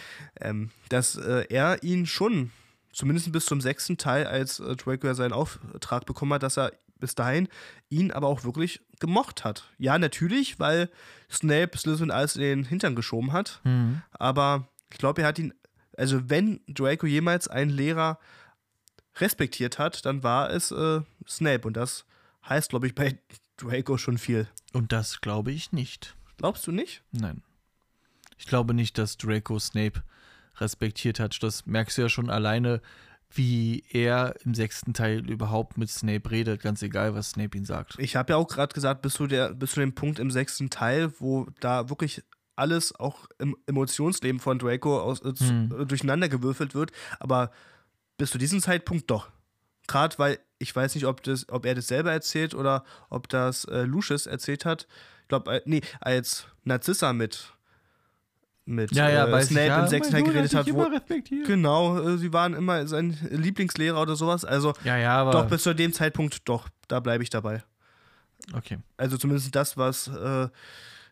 [0.41, 2.51] Ähm, dass äh, er ihn schon,
[2.91, 6.71] zumindest bis zum sechsten Teil, als äh, Draco ja seinen Auftrag bekommen hat, dass er
[6.97, 7.47] bis dahin
[7.89, 9.69] ihn aber auch wirklich gemocht hat.
[9.77, 10.89] Ja, natürlich, weil
[11.31, 13.59] Snape Slytherin alles in den Hintern geschoben hat.
[13.63, 14.01] Hm.
[14.11, 15.53] Aber ich glaube, er hat ihn,
[15.97, 18.17] also wenn Draco jemals einen Lehrer
[19.17, 21.67] respektiert hat, dann war es äh, Snape.
[21.67, 22.05] Und das
[22.47, 23.17] heißt, glaube ich, bei
[23.57, 24.47] Draco schon viel.
[24.73, 26.15] Und das glaube ich nicht.
[26.37, 27.01] Glaubst du nicht?
[27.11, 27.41] Nein.
[28.37, 30.03] Ich glaube nicht, dass Draco Snape
[30.57, 31.41] respektiert hat.
[31.41, 32.81] Das merkst du ja schon alleine,
[33.31, 37.95] wie er im sechsten Teil überhaupt mit Snape redet, ganz egal, was Snape ihn sagt.
[37.97, 40.69] Ich habe ja auch gerade gesagt, bis zu, der, bis zu dem Punkt im sechsten
[40.69, 42.23] Teil, wo da wirklich
[42.55, 45.73] alles auch im Emotionsleben von Draco aus, äh, Hm.
[45.81, 46.91] äh, durcheinander gewürfelt wird.
[47.19, 47.51] Aber
[48.17, 49.29] bis zu diesem Zeitpunkt doch.
[49.87, 53.65] Gerade weil ich weiß nicht, ob, das, ob er das selber erzählt oder ob das
[53.65, 54.87] äh, Lucius erzählt hat.
[55.23, 57.53] Ich glaube, äh, nee, als Narzissa mit,
[58.65, 61.45] mit Ja, ja, äh, Snape ich, ja, im sechsten Teil geredet hat Wo, immer respektiert.
[61.45, 64.45] genau, äh, sie waren immer sein Lieblingslehrer oder sowas.
[64.45, 65.31] Also Ja, ja, aber.
[65.31, 67.63] doch, bis zu dem Zeitpunkt, doch, da bleibe ich dabei.
[68.55, 68.77] okay.
[68.97, 70.47] Also zumindest das, was äh,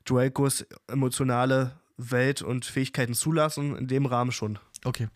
[0.06, 4.58] Dracos emotionale Welt und Fähigkeiten zulassen, in dem Rahmen schon.
[4.86, 5.10] Okay.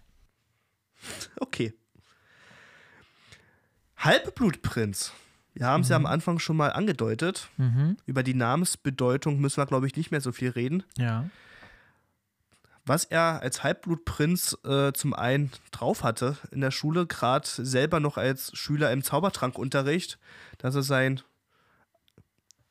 [1.40, 1.74] Okay.
[3.98, 5.12] Halbblutprinz.
[5.54, 7.50] Wir haben es ja am Anfang schon mal angedeutet.
[7.58, 7.98] Mhm.
[8.06, 10.84] Über die Namensbedeutung müssen wir, glaube ich, nicht mehr so viel reden.
[10.98, 11.26] Ja.
[12.86, 18.18] Was er als Halbblutprinz äh, zum einen drauf hatte in der Schule, gerade selber noch
[18.18, 20.20] als Schüler im Zaubertrankunterricht,
[20.60, 21.22] dass er sein,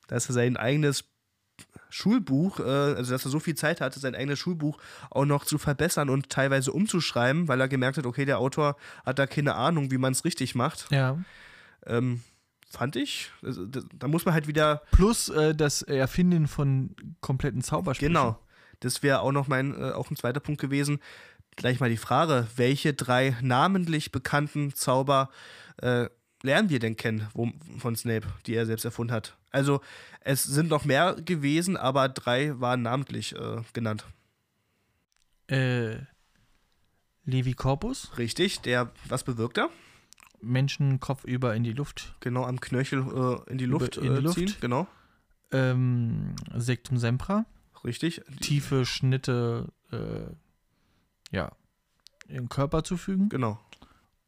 [0.07, 1.05] dass er sein eigenes
[1.89, 4.79] Schulbuch, äh, also dass er so viel Zeit hatte, sein eigenes Schulbuch
[5.11, 9.19] auch noch zu verbessern und teilweise umzuschreiben, weil er gemerkt hat, okay, der Autor hat
[9.19, 10.91] da keine Ahnung, wie man es richtig macht.
[10.91, 11.19] Ja.
[11.87, 12.23] Ähm,
[12.71, 13.31] fand ich.
[13.43, 18.13] Also, da, da muss man halt wieder Plus äh, das Erfinden von kompletten Zaubersprüchen.
[18.13, 18.39] Genau.
[18.81, 21.01] Das wäre auch noch mein, äh, auch ein zweiter Punkt gewesen.
[21.57, 25.31] Gleich mal die Frage, welche drei namentlich bekannten Zauber
[25.79, 26.09] äh,
[26.47, 29.37] lernen wir denn kennen wo, von Snape, die er selbst erfunden hat?
[29.51, 29.81] Also,
[30.21, 34.07] es sind noch mehr gewesen, aber drei waren namentlich äh, genannt.
[35.49, 35.97] Äh,
[37.25, 39.71] Levi Corpus, Richtig, der, was bewirkt er?
[40.41, 42.15] Menschen kopfüber in die Luft.
[42.21, 43.01] Genau, am Knöchel
[43.47, 44.39] äh, in die Luft, in die äh, Luft.
[44.39, 44.55] ziehen.
[44.61, 44.87] Genau,
[45.51, 47.47] Ähm, Sectum Sempra,
[47.85, 48.23] richtig.
[48.41, 50.27] tiefe Schnitte, äh,
[51.35, 51.53] ja,
[52.29, 53.29] im Körper zufügen.
[53.29, 53.59] Genau.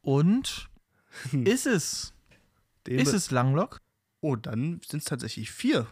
[0.01, 0.68] Und
[1.31, 2.13] ist es,
[2.87, 3.77] Den ist es Langlock?
[4.21, 5.87] Oh, dann sind es tatsächlich vier.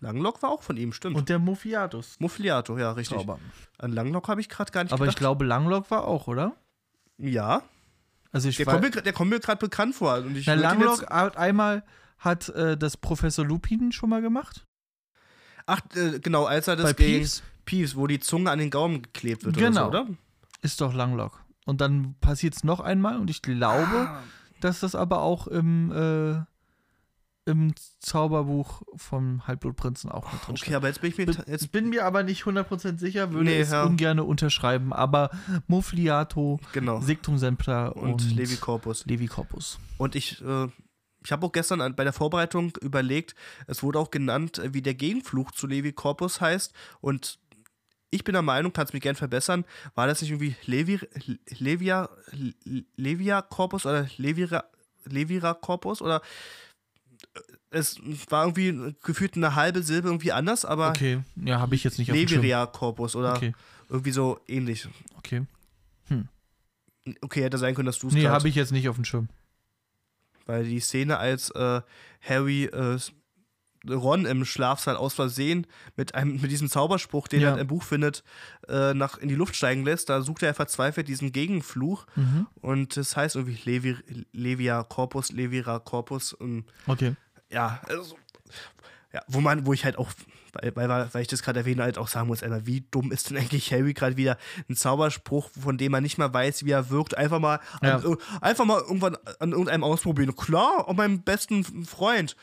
[0.00, 1.16] Langlock war auch von ihm, stimmt.
[1.16, 2.16] Und der Muffiatus.
[2.18, 3.16] Muffliato, ja, richtig.
[3.18, 3.38] Zauber.
[3.78, 5.18] An Langlock habe ich gerade gar nicht Aber ich gedacht.
[5.18, 6.54] glaube, Langlock war auch, oder?
[7.18, 7.62] Ja,
[8.32, 10.16] Also ich der kommt, mir, der kommt mir gerade bekannt vor.
[10.18, 11.82] Und ich na, Langlock hat einmal
[12.18, 14.66] hat äh, das Professor Lupin schon mal gemacht.
[15.64, 18.70] ach, äh, genau, als er das Bei gegen Peeves Peeves, wo die Zunge an den
[18.70, 19.88] Gaumen geklebt wird Genau.
[19.88, 20.16] oder so, oder?
[20.62, 21.42] ist doch Langlock.
[21.66, 24.22] Und dann passiert es noch einmal und ich glaube, Ah.
[24.62, 26.40] dass das aber auch im, äh,
[27.50, 30.74] im Zauberbuch vom Halbblutprinzen auch mit drin Okay, steht.
[30.74, 31.26] aber jetzt bin ich mir.
[31.46, 33.84] Jetzt, bin mir aber nicht 100% sicher, würde Nee, es ja.
[33.84, 35.30] ungern unterschreiben, aber
[35.68, 37.00] Muffliato, genau.
[37.00, 39.04] Sectum Sempra und, Und, Levi Corpus.
[39.06, 39.78] Levi Corpus.
[39.98, 40.68] Und ich, äh,
[41.24, 43.34] ich habe auch gestern bei der Vorbereitung überlegt,
[43.66, 46.72] es wurde auch genannt, äh, wie der Gegenfluch zu Levi Corpus heißt.
[47.00, 47.38] Und
[48.10, 51.00] ich bin der Meinung, kannst mich gern verbessern, war das nicht irgendwie Levi,
[51.58, 52.08] Levia,
[52.96, 54.64] Levia Corpus oder Levira,
[55.04, 56.22] Levira Corpus oder
[57.34, 57.40] äh,
[57.70, 58.00] es
[58.30, 62.10] war irgendwie gefühlt eine halbe Silbe irgendwie anders, aber Okay, ja, habe ich jetzt nicht
[62.10, 62.38] auf dem Schirm.
[62.42, 63.54] Leviria Corpus oder Okay,
[63.88, 64.88] irgendwie so ähnlich.
[65.18, 65.42] okay.
[67.20, 69.28] Okay, hätte sein können, dass du es Nee, habe ich jetzt nicht auf dem Schirm.
[70.44, 71.80] Weil die Szene, als äh,
[72.20, 72.98] Harry äh,
[73.90, 75.66] Ron im Schlafsaal aus Versehen
[75.96, 77.50] mit, einem, mit diesem Zauberspruch, den Ja.
[77.54, 78.24] er im Buch findet,
[78.68, 82.06] äh, nach, in die Luft steigen lässt, da sucht er verzweifelt diesen Gegenfluch.
[82.16, 82.46] Mhm.
[82.60, 83.96] Und das heißt irgendwie Levi,
[84.32, 86.32] Levia Corpus, Levira Corpus.
[86.32, 87.14] Und Okay.
[87.50, 88.16] ja, also,
[89.12, 90.10] Ja, wo man, wo ich halt auch,
[90.74, 93.36] weil, weil, ich das gerade erwähne, halt auch sagen muss, Alter, wie dumm ist denn
[93.36, 94.38] eigentlich Harry gerade wieder
[94.68, 97.96] ein Zauberspruch, von dem man nicht mal weiß, wie er wirkt, einfach mal, Ja.
[97.96, 100.34] an, einfach mal irgendwann an irgendeinem ausprobieren.
[100.36, 102.36] Klar, an meinem besten Freund.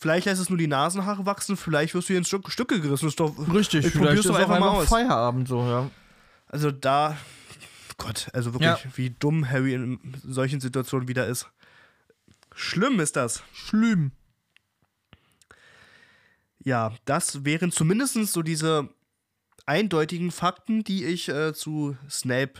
[0.00, 3.08] Vielleicht lässt es nur die Nasenhaare wachsen, vielleicht wirst du hier in Stück, Stücke gerissen.
[3.08, 4.88] Ist doch, Richtig, ich vielleicht ist doch einfach mal aus.
[4.88, 5.90] Feierabend so, ja.
[6.46, 7.16] Also da,
[7.96, 8.78] Gott, also wirklich, Ja.
[8.94, 11.48] wie dumm Harry in solchen Situationen wieder ist.
[12.54, 13.42] Schlimm ist das.
[13.52, 14.12] Schlimm.
[16.68, 18.88] Ja, das wären zumindest so diese
[19.66, 22.54] eindeutigen Fakten, die ich äh, zu Snape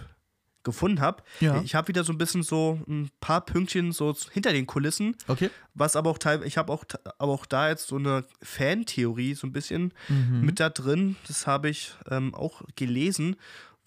[0.65, 1.23] gefunden habe.
[1.41, 1.63] Ja.
[1.63, 5.49] Ich habe wieder so ein bisschen so ein paar Pünktchen so hinter den Kulissen, Okay.
[5.75, 6.85] was aber auch teil, ich habe auch,
[7.19, 10.41] aber auch da jetzt so eine Fantheorie so ein bisschen Mhm.
[10.45, 11.17] mit da drin.
[11.27, 13.37] Das habe ich ähm, auch gelesen,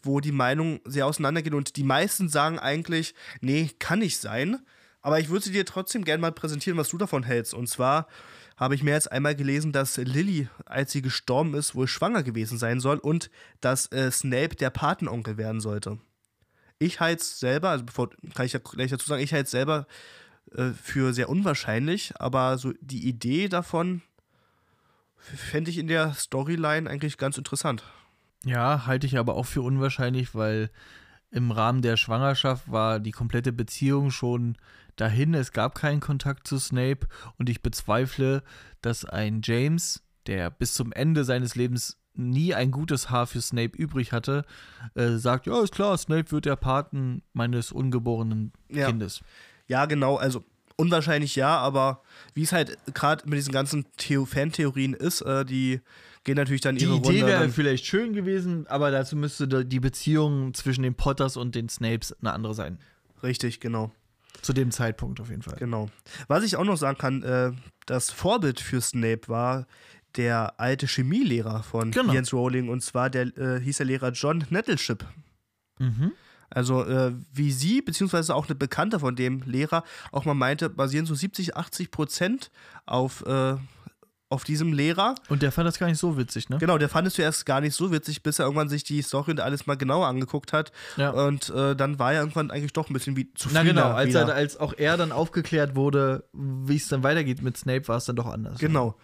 [0.01, 4.59] wo die Meinungen sehr auseinandergehen und die meisten sagen eigentlich, nee, kann nicht sein.
[5.03, 7.53] Aber ich würde sie dir trotzdem gerne mal präsentieren, was du davon hältst.
[7.53, 8.07] Und zwar
[8.57, 12.57] habe ich mehr als einmal gelesen, dass Lilly, als sie gestorben ist, wohl schwanger gewesen
[12.57, 13.29] sein soll und
[13.59, 15.99] dass äh, Snape der Patenonkel werden sollte.
[16.79, 19.51] Ich halte es selber, also bevor kann ich ja gleich dazu sagen, ich halte es
[19.51, 19.87] selber
[20.55, 24.01] äh, für sehr unwahrscheinlich, aber so die Idee davon
[25.15, 27.83] fände ich in der Storyline eigentlich ganz interessant.
[28.43, 30.71] Ja, halte ich aber auch für unwahrscheinlich, weil
[31.29, 34.57] im Rahmen der Schwangerschaft war die komplette Beziehung schon
[35.01, 35.33] dahin.
[35.33, 38.43] Es gab keinen Kontakt zu Snape und ich bezweifle,
[38.81, 43.75] dass ein James, der bis zum Ende seines Lebens nie ein gutes Haar für Snape
[43.77, 44.43] übrig hatte,
[44.95, 48.87] äh, sagt, ja, ist klar, Snape wird der Paten meines ungeborenen Ja.
[48.87, 49.21] Kindes.
[49.67, 50.43] Ja, genau, also
[50.75, 52.01] unwahrscheinlich ja, aber
[52.33, 55.79] wie es halt gerade mit diesen ganzen Theo Fantheorien ist, äh, die
[56.23, 57.27] gehen natürlich dann Die ihre Idee Runde.
[57.27, 61.69] wäre Dann, vielleicht schön gewesen, aber dazu müsste die Beziehung zwischen den Potters und den
[61.69, 62.77] Snapes eine andere sein.
[63.23, 63.91] richtig, genau.
[64.41, 65.55] Zu dem Zeitpunkt auf jeden Fall.
[65.57, 65.89] Genau.
[66.27, 67.51] Was ich auch noch sagen kann, äh,
[67.85, 69.67] das Vorbild für Snape war
[70.17, 72.13] der alte Chemielehrer von Genau.
[72.13, 75.05] Jens Rowling und zwar der äh, hieß der Lehrer John Nettleship.
[75.79, 76.11] Mhm.
[76.49, 81.05] Also äh, wie sie, beziehungsweise auch eine Bekannte von dem Lehrer, auch mal meinte, basieren
[81.05, 82.51] so 70, 80 Prozent
[82.85, 83.55] auf, äh,
[84.31, 85.15] auf diesem Lehrer.
[85.29, 86.57] Und der fand das gar nicht so witzig, ne?
[86.57, 89.31] Genau, der fand es zuerst gar nicht so witzig, bis er irgendwann sich die Story
[89.31, 90.71] und alles mal genauer angeguckt hat.
[90.95, 91.11] Ja.
[91.11, 93.73] Und äh, dann war er irgendwann eigentlich doch ein bisschen wie zu Na viel.
[93.73, 97.87] genau, als, er, als auch er dann aufgeklärt wurde, wie es dann weitergeht mit Snape,
[97.89, 98.57] war es dann doch anders.
[98.59, 98.95] Genau.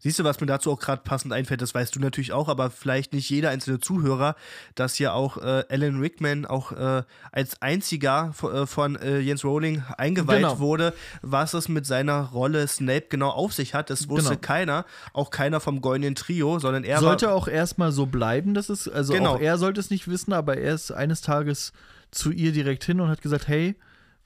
[0.00, 2.70] Siehst du, was mir dazu auch gerade passend einfällt, das weißt du natürlich auch, aber
[2.70, 4.36] vielleicht nicht jeder einzelne Zuhörer,
[4.76, 9.44] dass hier auch äh, Alan Rickman auch äh, als einziger von, äh, von äh, Jens
[9.44, 10.58] Rowling eingeweiht Genau.
[10.60, 13.90] wurde, was es mit seiner Rolle Snape genau auf sich hat.
[13.90, 14.40] Das wusste Genau.
[14.40, 18.88] keiner, auch keiner vom Goldenen Trio, sondern er Sollte auch erstmal so bleiben, dass es,
[18.88, 19.34] also Genau.
[19.34, 21.72] auch er sollte es nicht wissen, aber er ist eines Tages
[22.12, 23.74] zu ihr direkt hin und hat gesagt, hey,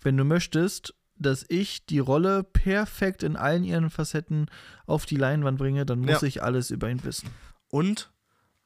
[0.02, 4.46] wenn du möchtest, dass ich die Rolle perfekt in allen ihren Facetten
[4.86, 6.28] auf die Leinwand bringe, dann muss Ja.
[6.28, 7.30] ich alles über ihn wissen.
[7.68, 8.10] Und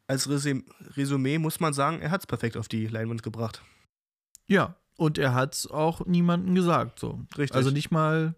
[0.08, 0.64] als Resüm
[0.96, 3.62] Resümee muss man sagen, er hat es perfekt auf die Leinwand gebracht.
[4.46, 7.20] Ja, und er hat es auch niemandem gesagt, so.
[7.36, 7.54] Richtig.
[7.56, 8.34] Also nicht mal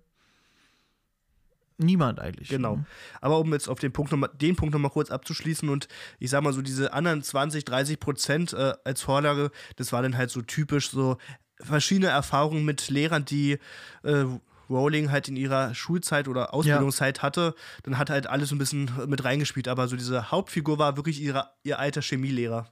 [1.76, 2.48] niemand eigentlich.
[2.48, 2.84] Genau.
[3.20, 5.86] Aber um jetzt auf den Punkt noch mal, den Punkt nochmal kurz abzuschließen und
[6.18, 10.16] ich sag mal so, diese anderen 20, 30 Prozent äh, als Vorlage, das war dann
[10.16, 11.18] halt so typisch so
[11.60, 13.58] verschiedene Erfahrungen mit Lehrern, die
[14.02, 14.24] äh,
[14.70, 17.54] Rowling halt in ihrer Schulzeit oder Ausbildungszeit hatte.
[17.84, 21.20] Dann hat halt alles so ein bisschen mit reingespielt, aber so diese Hauptfigur war wirklich
[21.20, 22.66] ihre, ihr alter Chemielehrer.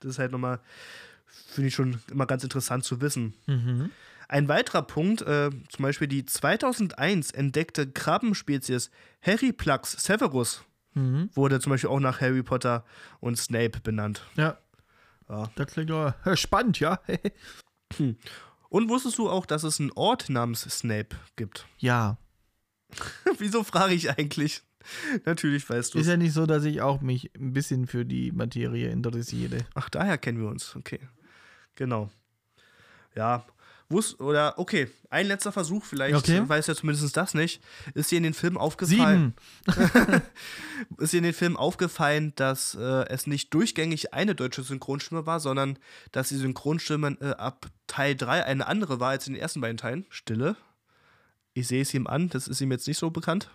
[0.00, 0.60] Das ist halt nochmal,
[1.26, 3.34] finde ich schon immer ganz interessant zu wissen.
[3.46, 3.90] Mhm.
[4.28, 8.90] Ein weiterer Punkt, äh, zum Beispiel die 2001 entdeckte Krabbenspezies
[9.22, 10.64] Harryplax severus
[10.94, 11.30] Mhm.
[11.34, 12.84] wurde zum Beispiel auch nach Harry Potter
[13.20, 14.26] und Snape benannt.
[14.36, 14.58] Ja.
[15.28, 15.50] Ja.
[15.54, 17.00] Das klingt doch äh, spannend, ja.
[18.68, 21.66] Und wusstest du auch, dass es einen Ort namens Snape gibt?
[21.78, 22.16] ja.
[23.38, 24.62] Wieso frage ich eigentlich?
[25.24, 28.32] Natürlich weißt du Ist ja nicht so, dass ich auch mich ein bisschen für die
[28.32, 29.58] Materie interessiere.
[29.74, 30.74] Ach, daher kennen wir uns.
[30.74, 31.00] Okay.
[31.76, 32.10] Genau.
[33.14, 33.46] Ja.
[33.92, 36.42] Wus oder, okay, ein letzter Versuch, vielleicht Okay.
[36.46, 37.62] weiß ja zumindest das nicht.
[37.94, 39.34] Ist dir in den Film aufgefallen?
[40.98, 45.38] Ist dir in den Film aufgefallen, dass äh, es nicht durchgängig eine deutsche Synchronstimme war,
[45.38, 45.78] sondern
[46.10, 49.76] dass die Synchronstimme äh, ab Teil 3 eine andere war als in den ersten beiden
[49.76, 50.06] Teilen?
[50.08, 50.56] Stille.
[51.54, 53.50] Ich sehe es ihm an, das ist ihm jetzt nicht so bekannt.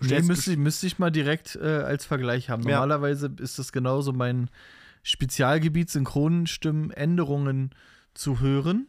[0.00, 2.62] Nee, müsste, müsste ich mal direkt äh, als Vergleich haben.
[2.62, 2.76] Ja.
[2.76, 4.48] Normalerweise ist das genauso mein
[5.02, 7.74] Spezialgebiet, Synchronstimmenänderungen
[8.20, 8.86] zu hören.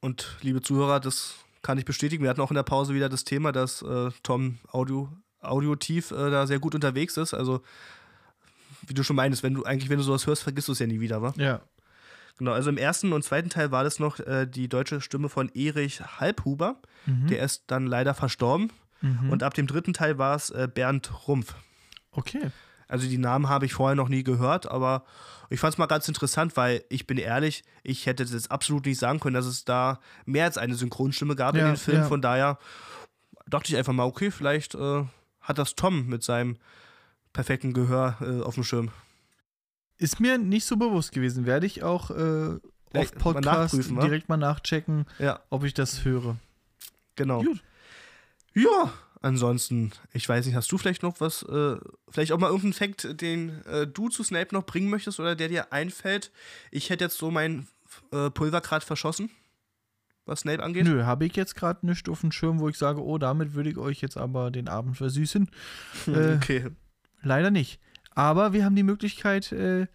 [0.00, 2.22] Und liebe Zuhörer, das kann ich bestätigen.
[2.22, 5.08] Wir hatten auch in der Pause wieder das Thema, dass äh, Tom Audio,
[5.40, 7.34] audiotief äh, da sehr gut unterwegs ist.
[7.34, 7.62] Also,
[8.86, 10.86] wie du schon meinst, wenn du eigentlich, wenn du sowas hörst, vergisst du es ja
[10.86, 11.34] nie wieder, wa?
[11.36, 11.60] Ja.
[12.38, 15.48] Genau, also im ersten und zweiten Teil war das noch äh, die deutsche Stimme von
[15.50, 16.80] Erich Halbhuber.
[17.06, 17.26] Mhm.
[17.26, 18.70] Der ist dann leider verstorben.
[19.00, 19.30] Mhm.
[19.30, 21.54] Und ab dem dritten Teil war es äh, Bernd Rumpf.
[22.12, 22.50] Okay.
[22.92, 25.04] Also die Namen habe ich vorher noch nie gehört, aber
[25.50, 28.98] ich fand es mal ganz interessant, weil ich bin ehrlich, ich hätte jetzt absolut nicht
[28.98, 31.98] sagen können, dass es da mehr als eine Synchronstimme gab in Ja, den Film.
[32.02, 32.04] ja.
[32.08, 32.58] Von daher
[33.46, 35.04] dachte ich einfach mal, okay, vielleicht äh,
[35.40, 36.56] hat das Tom mit seinem
[37.32, 38.90] perfekten Gehör äh, auf dem Schirm.
[39.98, 41.46] Ist mir nicht so bewusst gewesen.
[41.46, 42.60] Werde ich auch äh, auf
[42.92, 44.02] mal Podcast wa?
[44.02, 46.36] direkt mal nachchecken, Ja, ob ich das höre.
[47.16, 47.42] genau.
[47.42, 47.62] Gut.
[48.54, 48.92] Ja,
[49.22, 51.76] ansonsten, ich weiß nicht, hast du vielleicht noch was, äh,
[52.08, 55.48] vielleicht auch mal irgendeinen Fact, den äh, du zu Snape noch bringen möchtest oder der
[55.48, 56.30] dir einfällt?
[56.70, 57.68] Ich hätte jetzt so mein
[58.12, 59.30] äh, Pulver gerade verschossen,
[60.26, 60.84] was Snape angeht.
[60.84, 63.70] Nö, habe ich jetzt gerade nicht auf dem Schirm, wo ich sage, oh, damit würde
[63.70, 65.48] ich euch jetzt aber den Abend versüßen.
[66.06, 66.66] Äh, okay.
[67.22, 67.80] Leider nicht.
[68.10, 69.86] Aber wir haben die Möglichkeit, äh,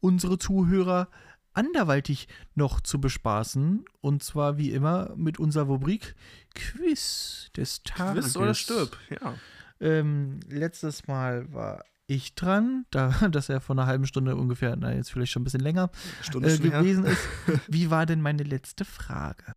[0.00, 1.08] unsere Zuhörer
[1.54, 3.84] anderweitig noch zu bespaßen.
[4.00, 6.14] Und zwar wie immer mit unserer Rubrik
[6.54, 8.24] Quiz des Tages.
[8.24, 9.34] Quiz oder stirb, ja.
[9.80, 14.92] Ähm, letztes Mal war ich dran, da das ja vor einer halben Stunde ungefähr, na
[14.94, 15.90] jetzt vielleicht schon ein bisschen länger
[16.34, 17.28] äh, gewesen ist.
[17.68, 19.54] Wie war denn meine letzte Frage?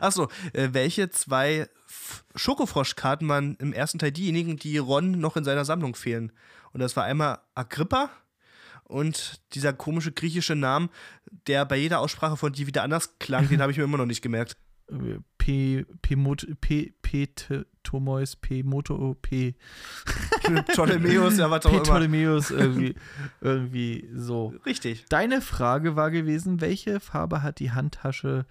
[0.00, 1.68] Achso, äh, welche zwei
[2.36, 6.30] Schokofroschkarten waren im ersten Teil diejenigen, die Ron noch in seiner Sammlung fehlen?
[6.72, 8.10] Und das war einmal Agrippa
[8.84, 10.88] und dieser komische griechische Name,
[11.46, 14.06] der bei jeder Aussprache von die wieder anders klang, den habe ich mir immer noch
[14.06, 14.56] nicht gemerkt.
[14.88, 15.84] Äh, P.
[16.02, 16.16] P.
[16.16, 16.94] Mot, P.
[17.02, 17.26] P.
[17.26, 18.62] T- Tomois, P.
[18.62, 19.54] Moto, P.
[20.68, 21.76] Ptolemäus, ja, was auch P.
[21.76, 21.84] immer.
[21.84, 22.94] Ptolemäus, irgendwie,
[23.40, 24.54] irgendwie so.
[24.64, 25.04] Richtig.
[25.08, 28.46] Deine Frage war gewesen, welche Farbe hat die Handtasche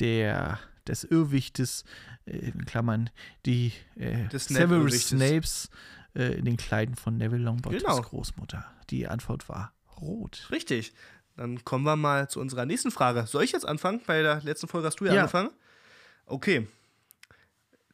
[0.00, 1.84] der, des Irrwichtes,
[2.26, 3.10] äh, in Klammern,
[3.46, 5.08] die äh, Des Severus.
[5.08, 5.70] Snapes
[6.14, 8.00] äh, in den Kleiden von Neville Longbottoms Genau.
[8.00, 8.64] Großmutter?
[8.90, 10.46] Die Antwort war rot.
[10.50, 10.92] Richtig.
[11.36, 13.26] Dann kommen wir mal zu unserer nächsten Frage.
[13.26, 14.00] Soll ich jetzt anfangen?
[14.06, 15.20] Bei der letzten Folge hast du ja, Ja.
[15.22, 15.50] angefangen.
[16.26, 16.66] Okay.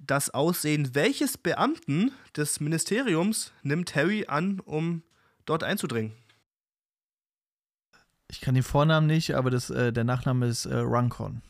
[0.00, 5.02] Das Aussehen welches Beamten des Ministeriums nimmt Harry an, um
[5.46, 6.12] dort einzudringen?
[8.30, 11.42] Ich kann den Vornamen nicht, aber das, äh, der Nachname ist äh, Runcon.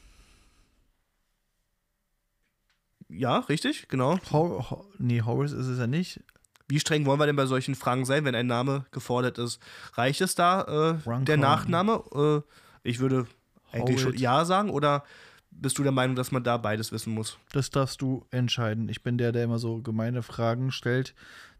[3.08, 4.18] Ja, richtig, genau.
[4.32, 6.20] Hor Hor nee, Horace ist es ja nicht.
[6.68, 9.60] Wie streng wollen wir denn bei solchen Fragen sein, wenn ein Name gefordert ist?
[9.94, 12.02] Reicht es da, äh, der Nachname?
[12.14, 13.26] Äh, ich würde
[13.72, 14.14] eigentlich schon.
[14.16, 15.04] Ja sagen oder
[15.50, 17.38] bist du der Meinung, dass man da beides wissen muss?
[17.52, 18.88] Das darfst du entscheiden.
[18.88, 21.14] Ich bin der, der immer so gemeine Fragen stellt.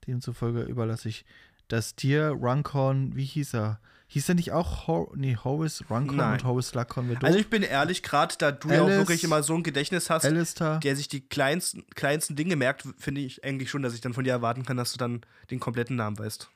[0.07, 1.25] Demzufolge überlasse ich
[1.69, 2.29] das dir.
[2.29, 3.81] Runcorn, wie hieß er?
[4.15, 6.33] Hieß er nicht auch Hor nee, Horace Runcorn Nein.
[6.35, 6.73] und Horace?
[6.73, 9.65] Wer Also ich bin ehrlich, gerade da du ja auch Alice- wirklich immer so ein
[9.65, 10.79] Gedächtnis hast, Alistair.
[10.79, 14.23] der sich die kleinsten, kleinsten Dinge merkt, finde ich eigentlich schon, dass ich dann von
[14.23, 16.49] dir erwarten kann, dass du dann den kompletten Namen weißt.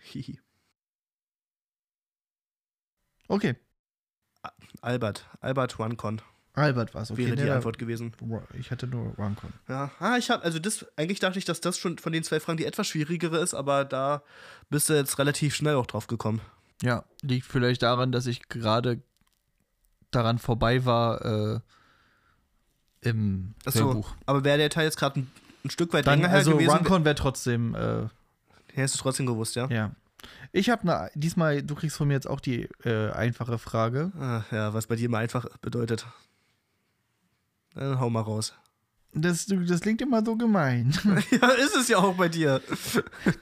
[0.00, 0.40] Hihi.
[3.28, 3.54] Okay.
[4.80, 5.24] Albert.
[5.40, 6.20] Albert Runcon
[6.58, 7.10] Albert war es.
[7.10, 8.12] Okay, wäre die Antwort gewesen.
[8.58, 9.52] Ich hatte nur Runcorn.
[9.68, 12.40] Ja, ah, ich habe, also das, eigentlich dachte ich, dass das schon von den zwei
[12.40, 14.22] Fragen die etwas schwierigere ist, aber da
[14.68, 16.40] bist du jetzt relativ schnell auch drauf gekommen.
[16.82, 19.02] Ja, liegt vielleicht daran, dass ich gerade
[20.10, 21.60] daran vorbei war äh,
[23.02, 24.14] im Achso, Hörbuch.
[24.26, 25.30] aber wäre der Teil jetzt gerade ein,
[25.64, 28.08] ein Stück weit Dann, länger her also gewesen, Runcorn wäre trotzdem, äh,
[28.72, 29.68] hättest du trotzdem gewusst, ja?
[29.68, 29.92] ja.
[30.52, 34.12] Ich habe ne, diesmal, du kriegst von mir jetzt auch die äh, einfache Frage.
[34.18, 36.06] Ah, ja, was bei dir immer einfach bedeutet.
[37.74, 38.54] Dann hau mal raus.
[39.14, 40.92] Das, das klingt immer so gemein.
[41.30, 42.60] ja, ist es ja auch bei dir.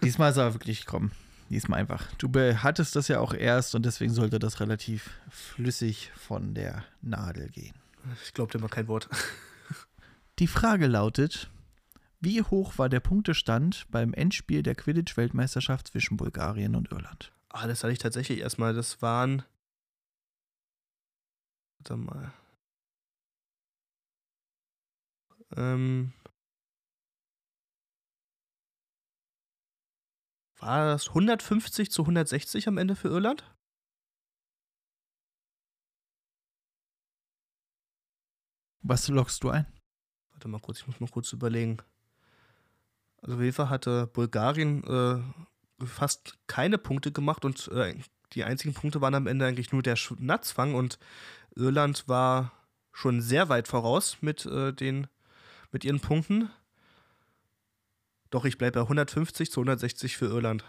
[0.03, 1.13] Diesmal soll er wirklich kommen.
[1.49, 2.05] Diesmal einfach.
[2.19, 7.49] Du hattest das ja auch erst und deswegen sollte das relativ flüssig von der Nadel
[7.51, 7.75] gehen.
[8.25, 9.09] Ich glaube dir mal kein Wort.
[10.39, 11.49] Die Frage lautet:
[12.21, 17.33] Wie hoch war der Punktestand beim Endspiel der Quidditch-Weltmeisterschaft zwischen Bulgarien und Irland?
[17.49, 18.75] Ah, das hatte ich tatsächlich erstmal.
[18.75, 19.45] Das waren.
[21.79, 22.33] Warte mal.
[25.55, 26.13] Ähm.
[30.59, 33.45] War das 150 zu 160 am Ende für Irland?
[38.83, 39.67] Was lockst du ein?
[40.33, 41.79] Warte mal kurz, ich muss mal kurz überlegen.
[43.21, 47.99] Also Fall hatte Bulgarien äh, fast keine Punkte gemacht und äh,
[48.33, 50.99] die einzigen Punkte waren am Ende eigentlich nur der Schnatzfang und
[51.57, 52.53] Irland war
[52.93, 55.09] schon sehr weit voraus mit, äh, den,
[55.77, 56.49] mit ihren Punkten.
[58.31, 60.65] Doch ich bleibe bei 150 zu 160 für Irland.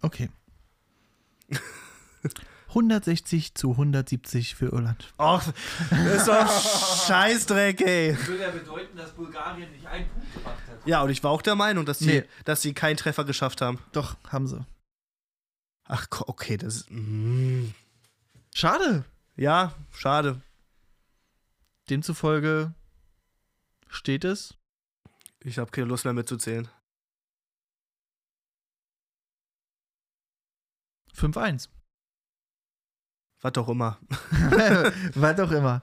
[0.00, 0.30] Okay.
[2.68, 5.12] 160 zu 170 für Irland.
[5.18, 5.42] Och,
[5.90, 8.16] das ist doch Scheißdreck, ey.
[8.28, 10.86] Würde ja bedeuten, dass Bulgarien nicht einen Punkt gemacht hat.
[10.86, 12.24] Ja, und ich war auch der Meinung, dass sie, Nee.
[12.44, 13.80] dass sie keinen Treffer geschafft haben.
[13.90, 14.64] Doch, haben sie.
[15.88, 16.90] Ach, okay, das ist.
[16.92, 17.72] Mm.
[18.54, 19.04] Schade.
[19.34, 20.40] Ja, schade.
[21.90, 22.72] Demzufolge
[23.88, 24.54] steht es.
[25.40, 26.68] Ich habe keine Lust mehr mitzuzählen.
[31.16, 31.68] 5-1.
[33.42, 33.98] Was auch immer.
[35.14, 35.82] Was auch immer.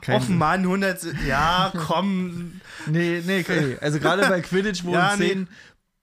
[0.00, 1.06] Kein, Mann, 100.
[1.26, 2.60] Ja, komm.
[2.86, 3.76] Nee, nee, okay.
[3.80, 5.48] Also gerade bei Quidditch, wo, Ja, in zehn,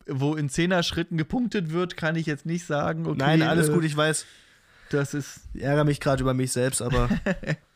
[0.08, 3.18] wo in Zehner-Schritten gepunktet wird, kann ich jetzt nicht sagen, okay.
[3.18, 4.26] Nein, alles äh, gut, ich weiß.
[4.90, 5.42] Das ist.
[5.54, 7.10] Ich ärgere mich gerade über mich selbst, aber.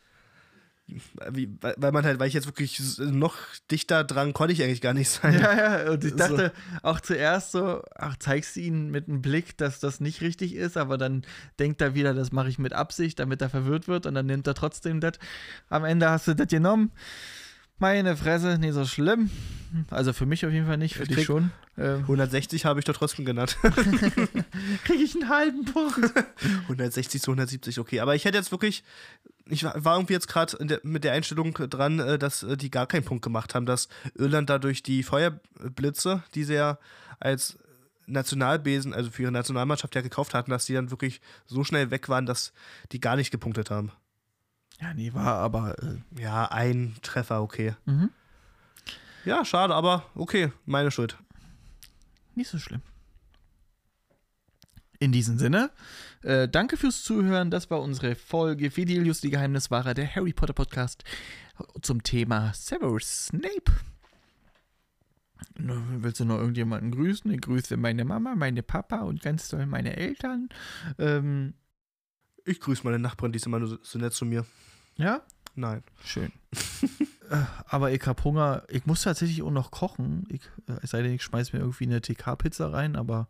[1.30, 3.36] wie, weil man halt, weil ich jetzt wirklich noch
[3.70, 5.38] dichter dran konnte ich eigentlich gar nicht sein.
[5.40, 6.16] Ja, ja, und ich So.
[6.16, 6.52] dachte
[6.82, 10.76] auch zuerst so, ach, zeigst du ihn mit einem Blick, dass das nicht richtig ist,
[10.76, 11.22] aber dann
[11.58, 14.46] denkt er wieder, das mache ich mit Absicht, damit er verwirrt wird und dann nimmt
[14.46, 15.12] er trotzdem das.
[15.68, 16.90] Am Ende hast du das genommen.
[17.78, 19.28] Meine Fresse, nicht so schlimm.
[19.90, 21.50] Also für mich auf jeden Fall nicht, für Ich dich schon.
[21.76, 23.56] Ähm, 160 habe ich doch trotzdem genannt.
[24.84, 25.98] Kriege ich einen halben Punkt.
[26.64, 28.00] 160 zu 170, okay.
[28.00, 28.84] Aber ich hätte jetzt wirklich,
[29.46, 33.04] ich war irgendwie jetzt gerade mit der Einstellung dran, äh, dass äh, die gar keinen
[33.04, 36.78] Punkt gemacht haben, dass Irland dadurch die Feuerblitze, die sie ja
[37.20, 37.58] als
[38.06, 42.08] Nationalbesen, also für ihre Nationalmannschaft ja gekauft hatten, dass die dann wirklich so schnell weg
[42.08, 42.52] waren, dass
[42.92, 43.92] die gar nicht gepunktet haben.
[44.80, 45.76] Ja, nee, war aber.
[45.78, 47.74] Äh, Ja, ein Treffer, okay.
[47.84, 48.10] mhm.
[49.24, 51.16] Ja, schade, aber okay, meine Schuld.
[52.34, 52.82] Nicht so schlimm.
[54.98, 55.70] In diesem Sinne,
[56.22, 57.50] äh, danke fürs Zuhören.
[57.50, 61.04] Das war unsere Folge Fidelius, die Geheimniswahrer, der Harry Potter Podcast
[61.82, 63.72] zum Thema Severus Snape.
[65.58, 67.30] Na, Willst du noch irgendjemanden grüßen?
[67.32, 70.48] Ich grüße meine Mama, meine Papa und ganz toll meine Eltern.
[70.98, 71.54] Ähm,
[72.44, 74.44] Ich grüße meine Nachbarin, die ist immer nur so, nett zu mir.
[74.96, 75.22] ja,
[75.54, 75.82] Nein.
[76.04, 76.32] schön.
[77.30, 78.64] Äh, Aber ich hab Hunger.
[78.68, 80.26] Ich muss tatsächlich auch noch kochen.
[80.28, 83.26] Ich, äh, es sei denn, ich schmeiß mir irgendwie eine TK-Pizza rein, aber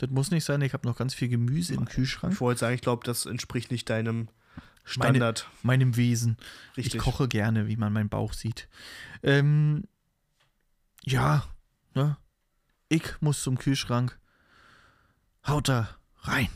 [0.00, 0.62] das muss nicht sein.
[0.62, 2.32] Ich habe noch ganz viel Gemüse im Kühlschrank.
[2.32, 4.28] Ich wollte sagen, ich glaube, das entspricht nicht deinem
[4.84, 5.48] Standard.
[5.62, 6.38] Meinem Wesen.
[6.76, 6.96] Richtig.
[6.96, 8.68] Ich koche gerne, wie man meinen Bauch sieht.
[9.22, 9.84] Ähm,
[11.04, 11.44] ja,
[11.94, 12.16] ne?
[12.88, 14.18] Ich muss zum Kühlschrank.
[15.46, 15.88] Haut da
[16.22, 16.48] rein.